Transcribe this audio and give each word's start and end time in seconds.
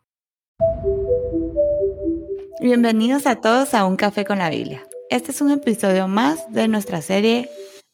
Bienvenidos 2.61 3.27
a 3.27 3.41
todos 3.41 3.75
a 3.75 3.85
Un 3.85 3.97
Café 3.97 4.25
con 4.25 4.39
la 4.39 4.51
Biblia. 4.51 4.87
Este 5.11 5.33
es 5.33 5.41
un 5.41 5.51
episodio 5.51 6.07
más 6.07 6.49
de 6.53 6.69
nuestra 6.69 7.03
serie 7.03 7.51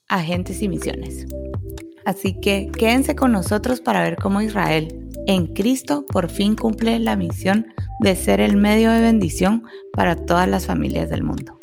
Agentes 0.07 0.61
y 0.61 0.68
Misiones. 0.68 1.25
Así 2.05 2.39
que 2.39 2.71
quédense 2.71 3.16
con 3.16 3.32
nosotros 3.32 3.80
para 3.80 4.03
ver 4.03 4.16
cómo 4.16 4.43
Israel 4.43 5.09
en 5.27 5.55
Cristo 5.55 6.05
por 6.07 6.29
fin 6.29 6.55
cumple 6.55 6.98
la 6.98 7.16
misión 7.16 7.68
de 8.00 8.14
ser 8.14 8.43
el 8.43 8.59
medio 8.59 8.91
de 8.91 9.00
bendición 9.00 9.64
para 9.95 10.16
todas 10.16 10.46
las 10.46 10.66
familias 10.66 11.09
del 11.09 11.23
mundo. 11.23 11.55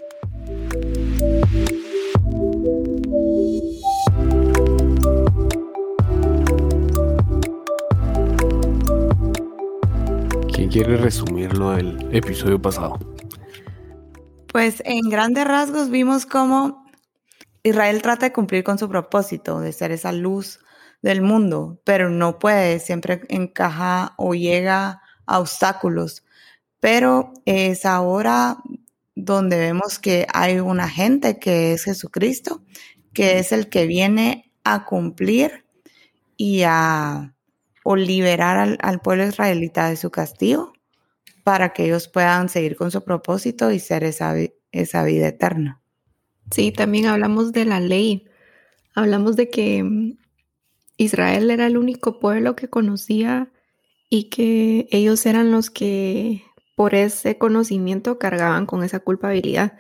¿Quién 10.74 10.86
quiere 10.86 11.04
resumirlo 11.04 11.70
del 11.74 12.16
episodio 12.16 12.60
pasado? 12.60 12.98
Pues 14.52 14.82
en 14.86 15.08
grandes 15.08 15.46
rasgos 15.46 15.92
vimos 15.92 16.26
cómo 16.26 16.84
Israel 17.62 18.02
trata 18.02 18.26
de 18.26 18.34
cumplir 18.34 18.64
con 18.64 18.80
su 18.80 18.90
propósito 18.90 19.60
de 19.60 19.72
ser 19.72 19.92
esa 19.92 20.12
luz 20.12 20.62
del 21.04 21.22
mundo, 21.22 21.80
pero 21.84 22.10
no 22.10 22.40
puede, 22.40 22.80
siempre 22.80 23.22
encaja 23.30 24.16
o 24.18 24.34
llega 24.34 25.04
a 25.28 25.40
obstáculos. 25.40 26.24
Pero 26.80 27.34
es 27.46 27.86
ahora 27.86 28.58
donde 29.14 29.60
vemos 29.60 30.00
que 30.00 30.26
hay 30.34 30.58
una 30.58 30.90
gente 30.90 31.38
que 31.38 31.74
es 31.74 31.84
Jesucristo, 31.84 32.64
que 33.14 33.38
es 33.38 33.52
el 33.52 33.70
que 33.70 33.86
viene 33.86 34.52
a 34.64 34.86
cumplir 34.86 35.66
y 36.36 36.64
a 36.64 37.33
o 37.84 37.96
liberar 37.96 38.78
al, 38.80 39.02
pueblo 39.02 39.28
israelita 39.28 39.90
de 39.90 39.98
su 39.98 40.10
castigo 40.10 40.74
para 41.44 41.74
que 41.74 41.86
ellos 41.86 42.08
puedan 42.08 42.50
seguir 42.50 42.76
con 42.76 42.92
su 42.92 43.04
propósito 43.04 43.72
y 43.72 43.80
ser 43.80 44.04
esa, 44.04 44.34
esa 44.72 45.04
vida 45.04 45.28
eterna. 45.28 45.82
Sí, 46.52 46.72
también 46.72 47.08
hablamos 47.08 47.52
de 47.52 47.66
la 47.66 47.80
ley. 47.80 48.26
Hablamos 48.96 49.36
de 49.36 49.50
que 49.50 49.84
mm, 49.84 50.18
Israel 50.98 51.52
era 51.52 51.68
el 51.68 51.78
único 51.78 52.20
pueblo 52.20 52.56
que 52.56 52.70
conocía 52.70 53.52
y 54.10 54.30
que 54.30 54.88
ellos 54.92 55.26
eran 55.26 55.52
los 55.52 55.70
que 55.70 56.44
por 56.76 56.96
ese 56.96 57.38
conocimiento 57.38 58.18
cargaban 58.20 58.66
con 58.66 58.84
esa 58.84 59.00
culpabilidad. 59.00 59.78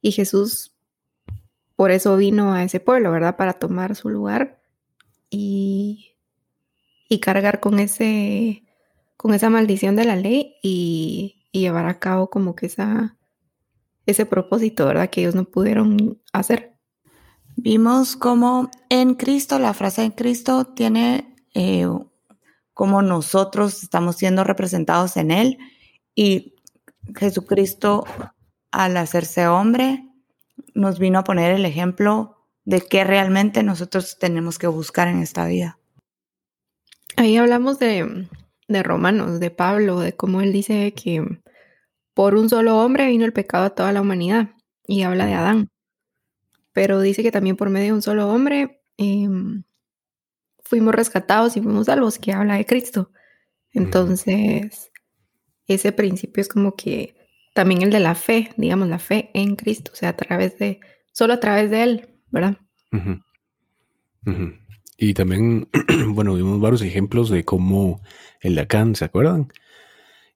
Y 0.00 0.12
Jesús 0.12 0.76
por 1.80 1.90
eso 1.90 2.16
vino 2.18 2.52
a 2.52 2.62
ese 2.62 2.78
pueblo, 2.78 3.10
¿verdad? 3.10 3.36
Para 3.36 3.54
tomar 3.54 3.96
su 3.96 4.10
lugar 4.10 4.60
y, 5.30 6.09
y 7.10 7.20
cargar 7.20 7.60
con 7.60 7.78
ese 7.78 8.64
con 9.18 9.34
esa 9.34 9.50
maldición 9.50 9.96
de 9.96 10.06
la 10.06 10.16
ley 10.16 10.54
y, 10.62 11.36
llevar 11.52 11.86
a 11.86 11.98
cabo 11.98 12.30
como 12.30 12.54
que 12.54 12.66
esa, 12.66 13.18
ese 14.06 14.24
propósito, 14.24 14.86
¿verdad? 14.86 15.10
Que 15.10 15.20
ellos 15.22 15.34
no 15.34 15.44
pudieron 15.44 16.22
hacer. 16.32 16.76
Vimos 17.56 18.14
como 18.16 18.70
en 18.88 19.14
Cristo, 19.14 19.58
la 19.58 19.74
frase 19.74 20.04
en 20.04 20.12
Cristo 20.12 20.64
tiene 20.64 21.34
eh, 21.54 21.88
como 22.72 23.02
nosotros 23.02 23.82
estamos 23.82 24.14
siendo 24.16 24.44
representados 24.44 25.16
en 25.16 25.32
Él 25.32 25.58
y 26.14 26.54
Jesucristo, 27.16 28.04
al 28.70 28.96
hacerse 28.96 29.48
hombre, 29.48 30.08
nos 30.74 31.00
vino 31.00 31.18
a 31.18 31.24
poner 31.24 31.50
el 31.50 31.66
ejemplo 31.66 32.36
de 32.64 32.80
qué 32.82 33.02
realmente 33.02 33.64
nosotros 33.64 34.18
tenemos 34.20 34.58
que 34.58 34.68
buscar 34.68 35.08
en 35.08 35.18
esta 35.18 35.46
vida. 35.46 35.79
Ahí 37.20 37.36
hablamos 37.36 37.78
de, 37.78 38.28
de 38.66 38.82
Romanos, 38.82 39.40
de 39.40 39.50
Pablo, 39.50 40.00
de 40.00 40.14
cómo 40.14 40.40
él 40.40 40.54
dice 40.54 40.94
que 40.94 41.22
por 42.14 42.34
un 42.34 42.48
solo 42.48 42.78
hombre 42.78 43.08
vino 43.08 43.26
el 43.26 43.34
pecado 43.34 43.64
a 43.66 43.74
toda 43.74 43.92
la 43.92 44.00
humanidad 44.00 44.52
y 44.86 45.02
habla 45.02 45.26
de 45.26 45.34
Adán. 45.34 45.68
Pero 46.72 46.98
dice 46.98 47.22
que 47.22 47.30
también 47.30 47.56
por 47.56 47.68
medio 47.68 47.88
de 47.88 47.92
un 47.92 48.00
solo 48.00 48.32
hombre 48.32 48.80
em, 48.96 49.64
fuimos 50.60 50.94
rescatados 50.94 51.58
y 51.58 51.60
fuimos 51.60 51.88
salvos, 51.88 52.18
que 52.18 52.32
habla 52.32 52.54
de 52.54 52.64
Cristo. 52.64 53.10
Entonces, 53.74 54.90
ese 55.66 55.92
principio 55.92 56.40
es 56.40 56.48
como 56.48 56.74
que 56.74 57.16
también 57.54 57.82
el 57.82 57.90
de 57.90 58.00
la 58.00 58.14
fe, 58.14 58.48
digamos, 58.56 58.88
la 58.88 58.98
fe 58.98 59.30
en 59.34 59.56
Cristo, 59.56 59.90
o 59.92 59.94
sea, 59.94 60.08
a 60.08 60.16
través 60.16 60.56
de, 60.58 60.80
solo 61.12 61.34
a 61.34 61.40
través 61.40 61.70
de 61.70 61.82
Él, 61.82 62.08
¿verdad? 62.30 62.56
Y 65.02 65.14
también, 65.14 65.66
bueno, 66.08 66.34
vimos 66.34 66.60
varios 66.60 66.82
ejemplos 66.82 67.30
de 67.30 67.42
cómo 67.42 68.02
el 68.42 68.54
Lacan, 68.54 68.94
¿se 68.94 69.06
acuerdan? 69.06 69.50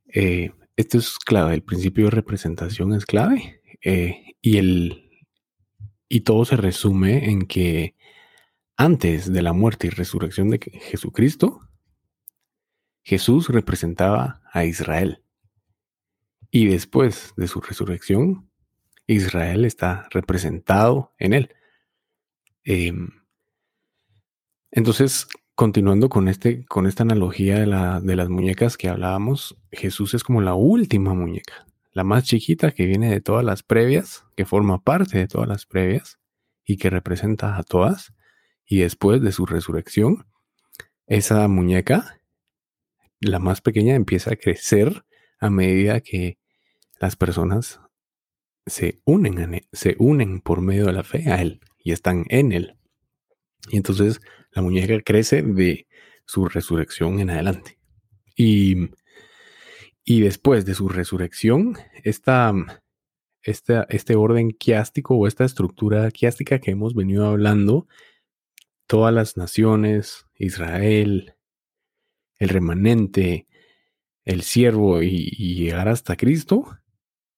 Eh, 0.07 0.53
esto 0.75 0.97
es 0.97 1.19
clave, 1.19 1.53
el 1.53 1.63
principio 1.63 2.07
de 2.07 2.13
representación 2.13 2.95
es 2.95 3.05
clave 3.05 3.61
eh, 3.83 4.37
y, 4.41 4.57
el, 4.57 5.11
y 6.09 6.21
todo 6.21 6.47
se 6.47 6.57
resume 6.57 7.31
en 7.31 7.43
que 7.43 7.95
antes 8.79 9.31
de 9.31 9.43
la 9.43 9.53
muerte 9.53 9.89
y 9.89 9.91
resurrección 9.91 10.49
de 10.49 10.59
Jesucristo, 10.59 11.61
Jesús 13.03 13.51
representaba 13.51 14.41
a 14.51 14.65
Israel. 14.65 15.23
Y 16.51 16.69
después 16.69 17.35
de 17.37 17.49
su 17.49 17.61
resurrección, 17.61 18.49
Israel 19.07 19.67
está 19.67 20.09
representado 20.11 21.13
en 21.19 21.35
él. 21.35 21.55
Em, 22.65 23.11
entonces, 24.77 25.29
continuando 25.55 26.09
con, 26.09 26.27
este, 26.27 26.65
con 26.67 26.89
esta 26.89 27.05
analogía 27.05 27.61
de, 27.61 27.67
la, 27.67 28.01
de 28.01 28.17
las 28.17 28.29
muñecas 28.29 28.77
que 28.77 28.89
hablábamos, 28.89 29.57
Jesús 29.71 30.15
es 30.15 30.25
como 30.25 30.41
la 30.41 30.55
última 30.55 31.15
muñeca, 31.15 31.65
la 31.93 32.03
más 32.03 32.25
chiquita 32.25 32.73
que 32.73 32.85
viene 32.85 33.09
de 33.09 33.21
todas 33.21 33.45
las 33.45 33.63
previas, 33.63 34.25
que 34.37 34.45
forma 34.45 34.83
parte 34.83 35.17
de 35.17 35.29
todas 35.29 35.47
las 35.47 35.65
previas 35.65 36.19
y 36.65 36.77
que 36.77 36.91
representa 36.91 37.57
a 37.57 37.63
todas. 37.63 38.13
Y 38.67 38.79
después 38.79 39.23
de 39.23 39.31
su 39.31 39.47
resurrección, 39.47 40.27
esa 41.07 41.47
muñeca, 41.47 42.19
la 43.21 43.39
más 43.39 43.61
pequeña, 43.61 43.95
empieza 43.95 44.33
a 44.33 44.37
crecer 44.37 45.05
a 45.39 45.51
medida 45.51 46.01
que 46.01 46.37
las 46.99 47.15
personas 47.15 47.79
se 48.67 49.01
unen, 49.05 49.69
se 49.71 49.95
unen 50.01 50.41
por 50.41 50.63
medio 50.63 50.87
de 50.87 50.95
la 50.95 51.05
fe 51.05 51.31
a 51.31 51.41
Él 51.41 51.61
y 51.79 51.93
están 51.93 52.25
en 52.29 52.51
Él. 52.51 52.77
Y 53.71 53.77
entonces 53.77 54.21
la 54.55 54.63
muñeca 54.63 55.01
crece 55.03 55.43
de 55.43 55.87
su 56.27 56.47
resurrección 56.47 57.21
en 57.21 57.31
adelante. 57.31 57.79
Y, 58.37 58.91
y 60.05 60.21
después 60.21 60.65
de 60.65 60.75
su 60.75 60.89
resurrección, 60.89 61.77
esta, 62.03 62.53
este 63.43 64.15
orden 64.15 64.53
quiástico 64.53 65.17
o 65.17 65.27
esta 65.27 65.45
estructura 65.45 66.11
quiástica 66.11 66.61
que 66.61 66.71
hemos 66.71 66.95
venido 66.95 67.27
hablando, 67.27 67.87
todas 68.87 69.13
las 69.13 69.37
naciones, 69.37 70.27
Israel, 70.37 71.35
el 72.39 72.49
remanente, 72.49 73.47
el 74.25 74.43
siervo 74.43 75.03
y 75.03 75.55
llegar 75.57 75.89
hasta 75.89 76.17
Cristo, 76.17 76.79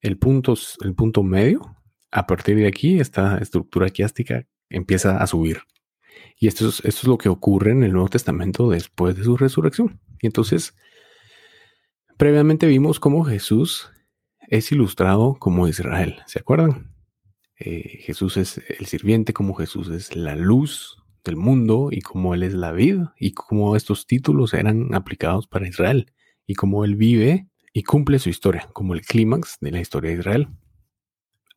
el 0.00 0.18
punto, 0.18 0.54
el 0.82 0.94
punto 0.94 1.22
medio, 1.22 1.76
a 2.10 2.26
partir 2.26 2.56
de 2.56 2.66
aquí, 2.66 3.00
esta 3.00 3.38
estructura 3.38 3.90
quiástica 3.90 4.46
empieza 4.70 5.18
a 5.18 5.26
subir. 5.26 5.58
Y 6.38 6.48
esto 6.48 6.68
es, 6.68 6.80
esto 6.84 7.00
es 7.02 7.04
lo 7.04 7.18
que 7.18 7.28
ocurre 7.28 7.72
en 7.72 7.82
el 7.82 7.92
Nuevo 7.92 8.08
Testamento 8.08 8.68
después 8.68 9.16
de 9.16 9.24
su 9.24 9.36
resurrección. 9.36 10.00
Y 10.20 10.26
entonces, 10.26 10.74
previamente 12.16 12.66
vimos 12.66 13.00
cómo 13.00 13.24
Jesús 13.24 13.90
es 14.48 14.70
ilustrado 14.72 15.36
como 15.38 15.68
Israel. 15.68 16.16
¿Se 16.26 16.38
acuerdan? 16.38 16.94
Eh, 17.58 18.00
Jesús 18.02 18.36
es 18.36 18.60
el 18.78 18.86
sirviente, 18.86 19.32
como 19.32 19.54
Jesús 19.54 19.88
es 19.88 20.14
la 20.14 20.36
luz 20.36 21.02
del 21.24 21.36
mundo 21.36 21.88
y 21.90 22.00
como 22.02 22.34
Él 22.34 22.42
es 22.42 22.54
la 22.54 22.72
vida 22.72 23.14
y 23.18 23.32
cómo 23.32 23.76
estos 23.76 24.06
títulos 24.06 24.54
eran 24.54 24.94
aplicados 24.94 25.46
para 25.46 25.66
Israel 25.66 26.12
y 26.46 26.54
cómo 26.54 26.84
Él 26.84 26.96
vive 26.96 27.48
y 27.72 27.82
cumple 27.82 28.18
su 28.18 28.28
historia 28.28 28.68
como 28.72 28.94
el 28.94 29.02
clímax 29.02 29.58
de 29.60 29.70
la 29.70 29.80
historia 29.80 30.10
de 30.10 30.18
Israel. 30.18 30.48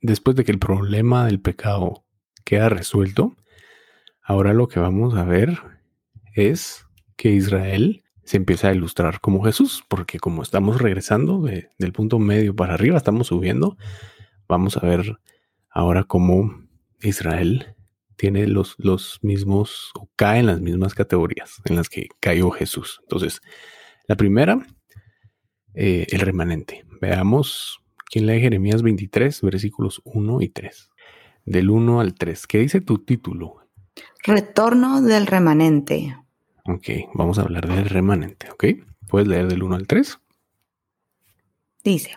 Después 0.02 0.36
de 0.36 0.46
que 0.46 0.52
el 0.52 0.60
problema 0.60 1.26
del 1.26 1.42
pecado 1.42 2.06
queda 2.46 2.70
resuelto, 2.70 3.36
ahora 4.30 4.54
lo 4.54 4.68
que 4.68 4.80
vamos 4.80 5.16
a 5.16 5.24
ver 5.24 5.60
es 6.36 6.86
que 7.18 7.32
Israel 7.32 8.04
se 8.24 8.38
empieza 8.38 8.70
a 8.70 8.74
ilustrar 8.74 9.22
como 9.22 9.44
Jesús, 9.44 9.84
porque 9.90 10.20
como 10.20 10.44
estamos 10.44 10.80
regresando 10.80 11.42
del 11.42 11.94
punto 11.94 12.20
medio 12.20 12.56
para 12.56 12.76
arriba, 12.76 12.96
estamos 12.96 13.26
subiendo, 13.26 13.76
vamos 14.48 14.78
a 14.78 14.82
ver 14.82 15.18
ahora 15.72 16.04
cómo 16.04 16.62
Israel 17.02 17.76
tiene 18.18 18.46
los, 18.46 18.76
los 18.78 19.18
mismos 19.24 19.90
o 19.96 20.08
cae 20.16 20.42
en 20.42 20.46
las 20.46 20.62
mismas 20.62 20.94
categorías 20.94 21.60
en 21.66 21.76
las 21.76 21.90
que 21.90 22.08
cayó 22.20 22.52
Jesús. 22.52 23.00
Entonces, 23.02 23.42
la 24.08 24.16
primera 24.16 24.64
eh, 25.74 26.06
el 26.12 26.20
remanente. 26.20 26.86
Veamos 27.02 27.80
quién 28.06 28.28
lee 28.28 28.42
Jeremías 28.42 28.84
23, 28.84 29.42
versículos 29.42 30.02
1 30.04 30.42
y 30.44 30.50
3. 30.50 30.92
Del 31.46 31.72
1 31.72 32.00
al 32.00 32.14
3. 32.14 32.46
¿Qué 32.46 32.60
dice 32.60 32.80
tu 32.80 33.00
título? 33.00 33.59
Retorno 34.24 35.02
del 35.02 35.28
remanente. 35.28 36.18
Ok, 36.66 36.90
vamos 37.14 37.40
a 37.40 37.44
hablar 37.44 37.68
del 37.68 37.90
remanente, 37.90 38.50
¿ok? 38.52 38.66
¿Puedes 39.08 39.28
leer 39.28 39.48
del 39.48 39.64
1 39.64 39.76
al 39.76 39.88
3? 39.88 40.20
Dice, 41.84 42.16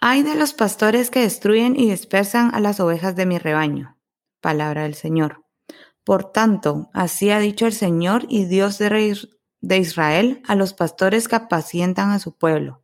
hay 0.00 0.22
de 0.22 0.34
los 0.34 0.54
pastores 0.54 1.10
que 1.10 1.20
destruyen 1.20 1.78
y 1.78 1.90
dispersan 1.90 2.54
a 2.54 2.60
las 2.60 2.80
ovejas 2.80 3.16
de 3.16 3.26
mi 3.26 3.38
rebaño. 3.38 3.96
Palabra 4.40 4.82
del 4.82 4.94
Señor. 4.94 5.44
Por 6.04 6.32
tanto, 6.32 6.90
así 6.92 7.30
ha 7.30 7.38
dicho 7.38 7.66
el 7.66 7.72
Señor 7.72 8.26
y 8.28 8.44
Dios 8.44 8.78
de 8.78 9.78
Israel 9.78 10.42
a 10.46 10.54
los 10.54 10.74
pastores 10.74 11.28
que 11.28 11.36
apacientan 11.36 12.10
a 12.10 12.18
su 12.18 12.36
pueblo. 12.36 12.83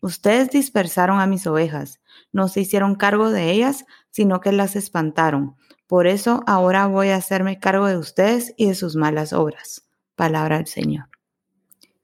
Ustedes 0.00 0.50
dispersaron 0.50 1.20
a 1.20 1.26
mis 1.26 1.46
ovejas, 1.46 2.00
no 2.32 2.48
se 2.48 2.60
hicieron 2.60 2.94
cargo 2.94 3.30
de 3.30 3.50
ellas, 3.50 3.84
sino 4.10 4.40
que 4.40 4.52
las 4.52 4.76
espantaron. 4.76 5.56
Por 5.86 6.06
eso 6.06 6.42
ahora 6.46 6.86
voy 6.86 7.08
a 7.08 7.16
hacerme 7.16 7.58
cargo 7.58 7.86
de 7.86 7.98
ustedes 7.98 8.54
y 8.56 8.66
de 8.66 8.74
sus 8.74 8.96
malas 8.96 9.32
obras. 9.32 9.86
Palabra 10.14 10.56
del 10.58 10.66
Señor. 10.66 11.08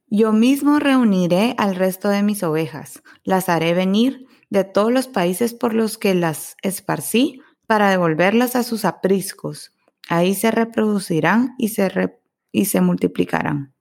Yo 0.08 0.32
mismo 0.32 0.78
reuniré 0.78 1.54
al 1.58 1.74
resto 1.74 2.08
de 2.08 2.22
mis 2.22 2.42
ovejas, 2.42 3.02
las 3.24 3.48
haré 3.48 3.74
venir 3.74 4.26
de 4.50 4.64
todos 4.64 4.92
los 4.92 5.08
países 5.08 5.54
por 5.54 5.74
los 5.74 5.98
que 5.98 6.14
las 6.14 6.56
esparcí 6.62 7.40
para 7.66 7.90
devolverlas 7.90 8.56
a 8.56 8.62
sus 8.62 8.84
apriscos. 8.84 9.72
Ahí 10.08 10.34
se 10.34 10.50
reproducirán 10.50 11.54
y 11.58 11.68
se, 11.68 12.20
y 12.52 12.66
se 12.66 12.80
multiplicarán. 12.80 13.74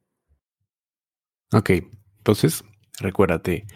Ok, 1.54 1.70
entonces 2.18 2.64
recuérdate, 3.00 3.68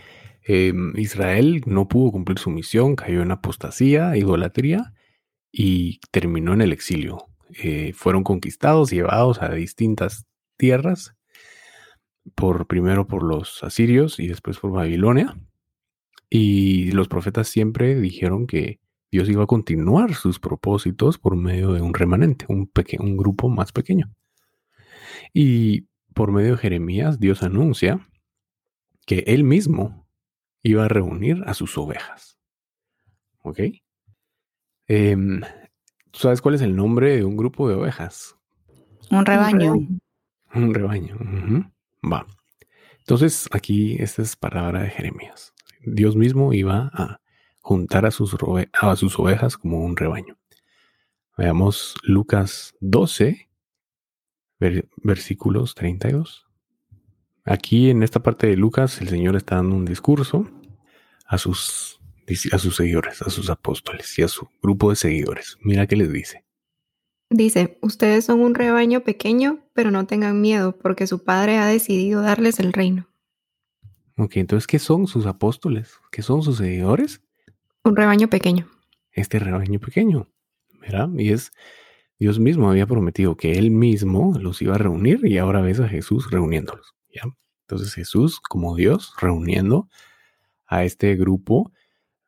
em, 0.49 0.93
Israel 0.97 1.61
no 1.67 1.87
pudo 1.87 2.11
cumplir 2.11 2.39
su 2.39 2.49
misión, 2.49 2.95
cayó 2.95 3.21
en 3.21 3.31
apostasía, 3.31 4.17
idolatría 4.17 4.93
y 5.51 5.99
terminó 6.11 6.53
en 6.53 6.61
el 6.61 6.73
exilio. 6.73 7.27
Eh, 7.63 7.93
fueron 7.93 8.23
conquistados, 8.23 8.89
llevados 8.89 9.41
a 9.43 9.49
distintas 9.53 10.25
tierras, 10.57 11.15
por 12.35 12.67
primero 12.67 13.07
por 13.07 13.23
los 13.23 13.63
asirios 13.63 14.19
y 14.19 14.27
después 14.27 14.57
por 14.57 14.71
Babilonia. 14.71 15.37
Y 16.29 16.91
los 16.93 17.07
profetas 17.07 17.47
siempre 17.47 17.99
dijeron 17.99 18.47
que 18.47 18.79
Dios 19.11 19.29
iba 19.29 19.43
a 19.43 19.47
continuar 19.47 20.15
sus 20.15 20.39
propósitos 20.39 21.19
por 21.19 21.35
medio 21.35 21.73
de 21.73 21.81
un 21.81 21.93
remanente, 21.93 22.45
un, 22.49 22.71
un 22.99 23.17
grupo 23.17 23.49
más 23.49 23.71
pequeño. 23.71 24.11
Y 25.33 25.87
por 26.13 26.31
medio 26.31 26.51
de 26.51 26.57
Jeremías, 26.57 27.19
Dios 27.19 27.43
anuncia 27.43 28.07
que 29.05 29.23
él 29.27 29.43
mismo 29.43 30.07
iba 30.63 30.85
a 30.85 30.87
reunir 30.87 31.43
a 31.45 31.53
sus 31.53 31.77
ovejas. 31.77 32.37
¿Ok? 33.41 33.59
Em, 34.87 35.41
¿Sabes 36.13 36.41
cuál 36.41 36.55
es 36.55 36.61
el 36.61 36.75
nombre 36.75 37.17
de 37.17 37.23
un 37.23 37.37
grupo 37.37 37.69
de 37.69 37.75
ovejas? 37.75 38.35
Un 39.11 39.25
rebaño. 39.25 39.75
Un 40.53 40.73
rebaño. 40.73 41.17
Va. 42.03 42.25
Entonces, 42.99 43.47
aquí 43.51 43.95
esta 43.99 44.21
es 44.21 44.35
palabra 44.35 44.81
de 44.81 44.89
Jeremías. 44.89 45.53
Dios 45.81 46.15
mismo 46.15 46.53
iba 46.53 46.91
a 46.93 47.21
juntar 47.61 48.05
a 48.05 48.11
sus, 48.11 48.35
a 48.73 48.95
sus 48.95 49.19
ovejas 49.19 49.57
como 49.57 49.83
un 49.83 49.95
rebaño. 49.95 50.37
Veamos 51.37 51.95
Lucas 52.03 52.75
12, 52.81 53.49
versículos 55.03 55.73
32. 55.75 56.48
Aquí 57.45 57.89
en 57.89 58.03
esta 58.03 58.21
parte 58.21 58.47
de 58.47 58.55
Lucas, 58.55 59.01
el 59.01 59.09
Señor 59.09 59.35
está 59.35 59.55
dando 59.55 59.75
un 59.75 59.85
discurso 59.85 60.49
a 61.25 61.37
sus, 61.37 61.99
a 62.51 62.57
sus 62.57 62.75
seguidores, 62.75 63.21
a 63.21 63.29
sus 63.29 63.49
apóstoles 63.49 64.17
y 64.19 64.23
a 64.23 64.27
su 64.27 64.47
grupo 64.61 64.89
de 64.89 64.95
seguidores. 64.95 65.57
Mira 65.61 65.87
qué 65.87 65.95
les 65.95 66.11
dice. 66.11 66.43
Dice, 67.31 67.77
ustedes 67.81 68.25
son 68.25 68.39
un 68.39 68.55
rebaño 68.55 69.01
pequeño, 69.01 69.59
pero 69.73 69.91
no 69.91 70.07
tengan 70.07 70.41
miedo, 70.41 70.75
porque 70.77 71.05
su 71.05 71.23
Padre 71.23 71.57
ha 71.57 71.67
decidido 71.67 72.23
darles 72.23 72.59
el 72.59 72.73
reino. 72.73 73.07
Ok, 74.17 74.37
entonces, 74.37 74.65
¿qué 74.65 74.79
son 74.79 75.05
sus 75.05 75.27
apóstoles? 75.27 75.93
¿Qué 76.11 76.23
son 76.23 76.41
sus 76.41 76.57
seguidores? 76.57 77.21
Un 77.83 77.95
rebaño 77.95 78.29
pequeño. 78.29 78.67
Este 79.11 79.37
rebaño 79.37 79.79
pequeño, 79.79 80.27
¿verdad? 80.81 81.07
Y 81.17 81.31
es, 81.31 81.51
Dios 82.17 82.39
mismo 82.39 82.69
había 82.69 82.87
prometido 82.87 83.37
que 83.37 83.53
Él 83.53 83.71
mismo 83.71 84.33
los 84.39 84.61
iba 84.61 84.75
a 84.75 84.79
reunir 84.79 85.25
y 85.25 85.37
ahora 85.37 85.61
ves 85.61 85.79
a 85.79 85.87
Jesús 85.87 86.31
reuniéndolos, 86.31 86.95
Entonces 87.69 87.93
Jesús, 87.93 88.39
como 88.39 88.75
Dios, 88.75 89.13
reuniendo 89.21 89.87
a 90.65 90.83
este 90.83 91.15
grupo 91.15 91.71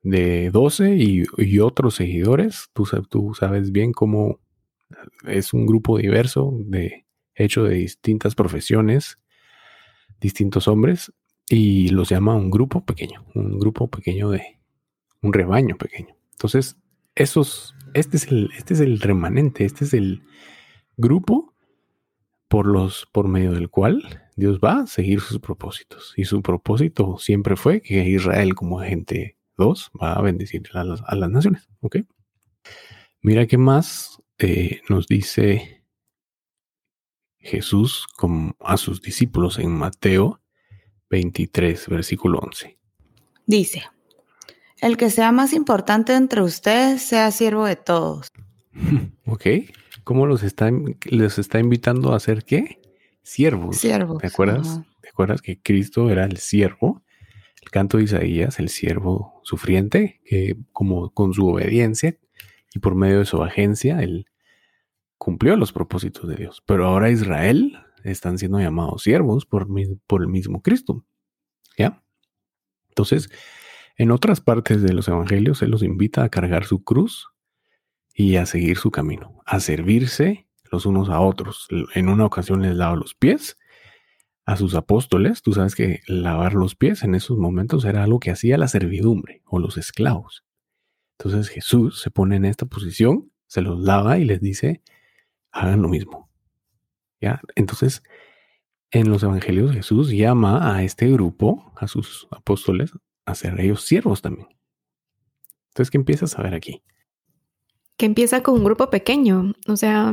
de 0.04 0.52
12 0.52 0.96
y, 0.96 1.60
otros 1.60 1.96
seguidores, 1.96 2.70
tú, 2.74 2.88
tú 3.10 3.34
sabes 3.34 3.72
bien 3.72 3.92
cómo 3.92 4.40
es 5.28 5.54
un 5.54 5.66
grupo 5.66 5.98
diverso, 5.98 6.54
de, 6.60 7.06
hecho 7.34 7.64
de 7.64 7.76
distintas 7.76 8.36
profesiones, 8.36 9.20
distintos 10.20 10.68
hombres, 10.68 11.12
y 11.50 11.90
los 11.90 12.10
llama 12.10 12.36
un 12.36 12.52
grupo 12.52 12.86
pequeño, 12.86 13.26
un 13.36 13.58
grupo 13.60 13.90
pequeño 13.90 14.30
de 14.30 14.60
un 15.22 15.34
rebaño 15.34 15.78
pequeño. 15.78 16.16
Entonces, 16.32 16.78
esos, 17.16 17.76
este 17.94 18.18
es 18.18 18.28
el, 18.28 18.50
este 18.58 18.74
es 18.74 18.80
el 18.80 19.00
remanente, 19.00 19.66
este 19.66 19.86
es 19.86 19.94
el 19.94 20.24
grupo 20.98 21.54
por 22.48 22.66
los, 22.66 23.08
por 23.12 23.28
medio 23.28 23.52
del 23.54 23.70
cual 23.70 24.30
Dios 24.36 24.60
va 24.60 24.82
a 24.82 24.88
seguir 24.88 25.22
sus 25.22 25.40
propósitos. 25.40 26.14
Y 26.16 26.26
su 26.26 26.42
propósito 26.42 27.18
siempre 27.18 27.56
fue 27.56 27.82
que 27.82 28.08
Israel, 28.08 28.56
como 28.56 28.80
agente 28.80 29.38
2, 29.58 29.92
va 30.02 30.14
a 30.14 30.22
bendecir 30.22 30.64
a 30.74 30.84
las, 30.84 31.02
a 31.06 31.16
las 31.16 31.30
naciones. 31.30 31.70
¿Ok? 31.82 31.98
Mira 33.22 33.46
qué 33.46 33.58
más 33.58 34.22
eh, 34.40 34.82
nos 34.90 35.08
dice 35.08 35.84
Jesús 37.38 38.08
a 38.60 38.78
sus 38.78 39.02
discípulos 39.02 39.60
en 39.60 39.72
Mateo 39.72 40.42
23, 41.10 41.88
versículo 41.90 42.40
11. 42.40 42.78
Dice, 43.46 43.84
el 44.80 44.98
que 44.98 45.12
sea 45.12 45.32
más 45.32 45.54
importante 45.54 46.16
entre 46.16 46.42
ustedes 46.42 47.02
sea 47.04 47.32
siervo 47.32 47.66
de 47.66 47.76
todos. 47.76 48.32
Ok, 49.28 49.46
¿cómo 50.04 50.26
los 50.26 50.44
está, 50.44 50.70
les 51.06 51.40
está 51.40 51.60
invitando 51.60 52.14
a 52.14 52.20
ser 52.20 52.44
qué? 52.44 52.81
Siervos. 53.24 53.78
Siervos. 53.78 54.20
¿Te 54.20 54.28
acuerdas? 54.28 54.82
¿Te 55.02 55.10
acuerdas 55.10 55.42
que 55.42 55.62
Cristo 55.62 56.10
era 56.10 56.26
el 56.26 56.38
siervo? 56.38 57.04
El 57.62 57.70
canto 57.70 57.98
de 57.98 58.04
Isaías, 58.04 58.60
el 58.60 58.70
siervo 58.70 59.40
sufriente, 59.44 60.22
que 60.26 60.58
como 60.72 61.12
con 61.12 61.34
su 61.34 61.48
obediencia 61.48 62.18
y 62.74 62.80
por 62.80 62.96
medio 62.96 63.20
de 63.20 63.26
su 63.26 63.44
agencia, 63.44 64.02
él 64.02 64.26
cumplió 65.18 65.56
los 65.56 65.72
propósitos 65.72 66.28
de 66.28 66.36
Dios. 66.36 66.64
Pero 66.66 66.88
ahora 66.88 67.12
Israel 67.12 67.78
están 68.04 68.40
siendo 68.40 68.60
llamados 68.60 69.04
siervos 69.04 69.46
por, 69.46 69.68
por 70.08 70.22
el 70.22 70.28
mismo 70.28 70.62
Cristo. 70.62 71.06
¿Ya? 71.78 72.04
Entonces, 72.90 73.30
en 73.98 74.12
otras 74.12 74.42
partes 74.42 74.82
de 74.82 74.94
los 74.94 75.08
evangelios, 75.08 75.62
Él 75.62 75.72
los 75.72 75.84
invita 75.84 76.24
a 76.24 76.30
cargar 76.30 76.66
su 76.66 76.84
cruz 76.84 77.28
y 78.14 78.36
a 78.38 78.46
seguir 78.46 78.78
su 78.78 78.92
camino, 78.92 79.42
a 79.46 79.60
servirse 79.60 80.48
los 80.72 80.86
unos 80.86 81.10
a 81.10 81.20
otros. 81.20 81.68
En 81.94 82.10
una 82.10 82.26
ocasión 82.26 82.62
les 82.62 82.76
lava 82.76 82.96
los 82.96 83.14
pies 83.14 83.58
a 84.46 84.56
sus 84.56 84.74
apóstoles. 84.74 85.42
Tú 85.42 85.54
sabes 85.54 85.76
que 85.76 86.00
lavar 86.08 86.54
los 86.54 86.76
pies 86.76 87.04
en 87.04 87.14
esos 87.14 87.38
momentos 87.38 87.86
era 87.86 88.04
algo 88.04 88.20
que 88.20 88.32
hacía 88.32 88.58
la 88.58 88.68
servidumbre 88.68 89.42
o 89.46 89.60
los 89.60 89.78
esclavos. 89.78 90.46
Entonces 91.20 91.50
Jesús 91.50 92.02
se 92.02 92.10
pone 92.10 92.38
en 92.38 92.46
esta 92.46 92.66
posición, 92.66 93.32
se 93.46 93.62
los 93.62 93.80
lava 93.82 94.18
y 94.18 94.26
les 94.26 94.42
dice, 94.42 94.82
hagan 95.52 95.82
lo 95.82 95.90
mismo. 95.90 96.30
¿Ya? 97.20 97.42
Entonces, 97.56 98.02
en 98.90 99.10
los 99.10 99.22
evangelios 99.22 99.74
Jesús 99.74 100.10
llama 100.10 100.76
a 100.76 100.84
este 100.84 101.08
grupo, 101.12 101.72
a 101.76 101.88
sus 101.88 102.28
apóstoles, 102.32 102.92
a 103.26 103.36
ser 103.36 103.60
ellos 103.60 103.84
siervos 103.84 104.22
también. 104.22 104.48
Entonces, 105.68 105.92
¿qué 105.92 105.98
empiezas 105.98 106.40
a 106.40 106.44
ver 106.44 106.56
aquí? 106.56 106.82
Que 107.98 108.08
empieza 108.08 108.42
con 108.42 108.56
un 108.56 108.64
grupo 108.64 108.90
pequeño, 108.90 109.54
o 109.68 109.78
sea, 109.78 110.12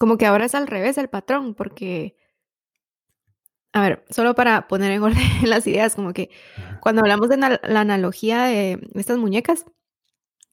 como 0.00 0.16
que 0.16 0.24
ahora 0.24 0.46
es 0.46 0.54
al 0.54 0.66
revés 0.66 0.96
el 0.96 1.10
patrón, 1.10 1.54
porque, 1.54 2.16
a 3.74 3.82
ver, 3.82 4.02
solo 4.08 4.34
para 4.34 4.66
poner 4.66 4.92
en 4.92 5.02
orden 5.02 5.20
las 5.42 5.66
ideas, 5.66 5.94
como 5.94 6.14
que 6.14 6.30
cuando 6.80 7.02
hablamos 7.02 7.28
de 7.28 7.36
la 7.36 7.80
analogía 7.80 8.44
de 8.44 8.80
estas 8.94 9.18
muñecas, 9.18 9.66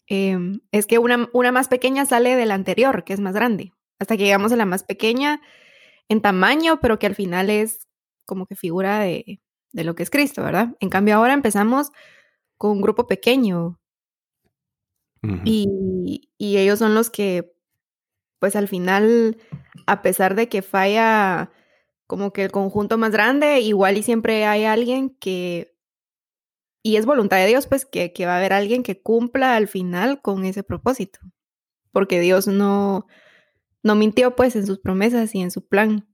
em, 0.08 0.60
es 0.74 0.86
que 0.86 1.00
una, 1.00 1.30
una 1.32 1.54
más 1.54 1.70
pequeña 1.70 2.06
sale 2.06 2.36
de 2.36 2.46
la 2.46 2.56
anterior, 2.56 3.06
que 3.06 3.14
es 3.14 3.22
más 3.22 3.34
grande, 3.36 3.72
hasta 4.00 4.18
que 4.18 4.26
llegamos 4.26 4.52
a 4.52 4.58
la 4.58 4.66
más 4.66 4.84
pequeña 4.84 5.42
en 6.10 6.22
tamaño, 6.22 6.82
pero 6.82 7.00
que 7.00 7.08
al 7.08 7.16
final 7.16 7.50
es 7.50 7.88
como 8.26 8.48
que 8.48 8.58
figura 8.58 9.00
de, 9.00 9.40
de 9.72 9.84
lo 9.86 9.96
que 9.96 10.04
es 10.04 10.10
Cristo, 10.10 10.44
¿verdad? 10.44 10.76
En 10.82 10.90
cambio 10.90 11.16
ahora 11.16 11.34
empezamos 11.34 11.92
con 12.58 12.72
un 12.72 12.82
grupo 12.82 13.08
pequeño 13.08 13.80
y, 15.46 16.30
y, 16.38 16.58
ellos 16.58 16.80
son 16.80 16.96
los 16.96 17.10
que, 17.10 17.57
pues 18.40 18.56
al 18.56 18.68
final, 18.68 19.38
a 19.86 20.02
pesar 20.02 20.36
de 20.36 20.50
que 20.50 20.62
falla 20.62 21.52
como 22.08 22.32
que 22.32 22.44
el 22.44 22.52
conjunto 22.52 22.98
más 22.98 23.12
grande, 23.12 23.60
igual 23.60 23.98
y 23.98 24.04
siempre 24.04 24.46
hay 24.46 24.66
alguien 24.66 25.10
que 25.10 25.78
y 26.88 26.96
es 26.96 27.06
voluntad 27.06 27.36
de 27.36 27.48
Dios, 27.48 27.68
pues 27.68 27.86
que, 27.86 28.14
va 28.26 28.36
a 28.36 28.38
haber 28.38 28.54
alguien 28.54 28.82
que 28.82 29.02
cumpla 29.02 29.58
al 29.58 29.68
final 29.68 30.22
con 30.22 30.46
ese 30.46 30.64
propósito, 30.64 31.20
porque 31.92 32.22
Dios 32.22 32.48
no, 32.48 33.08
no 33.84 33.96
mintió 33.96 34.38
pues 34.38 34.56
en 34.56 34.66
sus 34.66 34.80
promesas 34.80 35.36
y 35.36 35.42
en 35.42 35.52
su 35.52 35.68
plan 35.68 36.08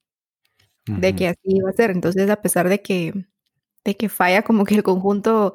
de 0.88 1.16
que 1.16 1.28
así 1.28 1.40
iba 1.44 1.70
a 1.70 1.74
ser. 1.74 1.92
Entonces, 1.92 2.28
a 2.32 2.42
pesar 2.42 2.70
de 2.70 2.82
que, 2.82 3.14
de 3.86 3.96
que 3.96 4.10
falla 4.10 4.42
como 4.42 4.66
que 4.66 4.74
el 4.74 4.82
conjunto 4.82 5.54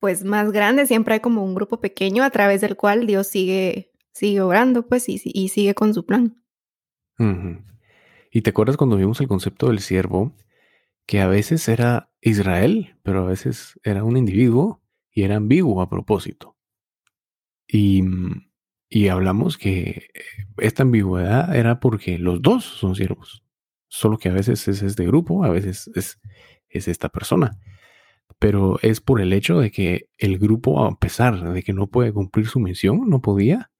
pues 0.00 0.24
más 0.24 0.50
grande, 0.52 0.86
siempre 0.86 1.14
hay 1.14 1.20
como 1.20 1.44
un 1.44 1.54
grupo 1.54 1.78
pequeño 1.78 2.24
a 2.24 2.30
través 2.30 2.62
del 2.62 2.76
cual 2.76 3.06
Dios 3.06 3.26
sigue, 3.26 3.91
sigue 4.12 4.40
orando, 4.40 4.86
pues, 4.86 5.08
y, 5.08 5.20
y 5.24 5.48
sigue 5.48 5.74
con 5.74 5.94
su 5.94 6.04
plan. 6.04 6.42
¿Y 8.30 8.42
te 8.42 8.50
acuerdas 8.50 8.76
cuando 8.76 8.96
vimos 8.96 9.20
el 9.20 9.28
concepto 9.28 9.68
del 9.68 9.80
siervo? 9.80 10.34
Que 11.06 11.20
a 11.20 11.26
veces 11.26 11.68
era 11.68 12.10
Israel, 12.20 12.96
pero 13.02 13.22
a 13.22 13.26
veces 13.26 13.78
era 13.84 14.04
un 14.04 14.16
individuo 14.16 14.82
y 15.10 15.22
era 15.22 15.36
ambiguo 15.36 15.82
a 15.82 15.88
propósito. 15.88 16.56
Y, 17.68 18.02
y 18.88 19.08
hablamos 19.08 19.56
que 19.58 20.08
esta 20.58 20.82
ambigüedad 20.82 21.54
era 21.54 21.80
porque 21.80 22.18
los 22.18 22.42
dos 22.42 22.64
son 22.64 22.94
siervos. 22.94 23.44
Solo 23.88 24.18
que 24.18 24.30
a 24.30 24.32
veces 24.32 24.66
es 24.68 24.82
este 24.82 25.06
grupo, 25.06 25.44
a 25.44 25.50
veces 25.50 25.90
es, 25.94 26.20
es 26.68 26.88
esta 26.88 27.08
persona 27.08 27.58
pero 28.42 28.80
es 28.82 29.00
por 29.00 29.20
el 29.20 29.32
hecho 29.32 29.60
de 29.60 29.70
que 29.70 30.08
el 30.18 30.36
grupo, 30.36 30.84
a 30.84 30.98
pesar 30.98 31.52
de 31.52 31.62
que 31.62 31.72
no 31.72 31.86
puede 31.86 32.12
cumplir 32.12 32.48
su 32.48 32.58
misión, 32.58 33.08
no 33.08 33.20
podía, 33.22 33.70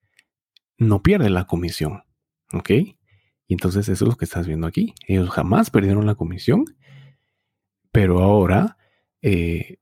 no 0.83 1.01
pierde 1.01 1.29
la 1.29 1.45
comisión. 1.45 2.03
¿Ok? 2.51 2.69
Y 2.69 2.95
entonces 3.47 3.89
eso 3.89 4.05
es 4.05 4.09
lo 4.09 4.17
que 4.17 4.25
estás 4.25 4.47
viendo 4.47 4.67
aquí. 4.67 4.93
Ellos 5.07 5.29
jamás 5.29 5.69
perdieron 5.69 6.05
la 6.05 6.15
comisión, 6.15 6.65
pero 7.91 8.21
ahora, 8.21 8.77
eh, 9.21 9.77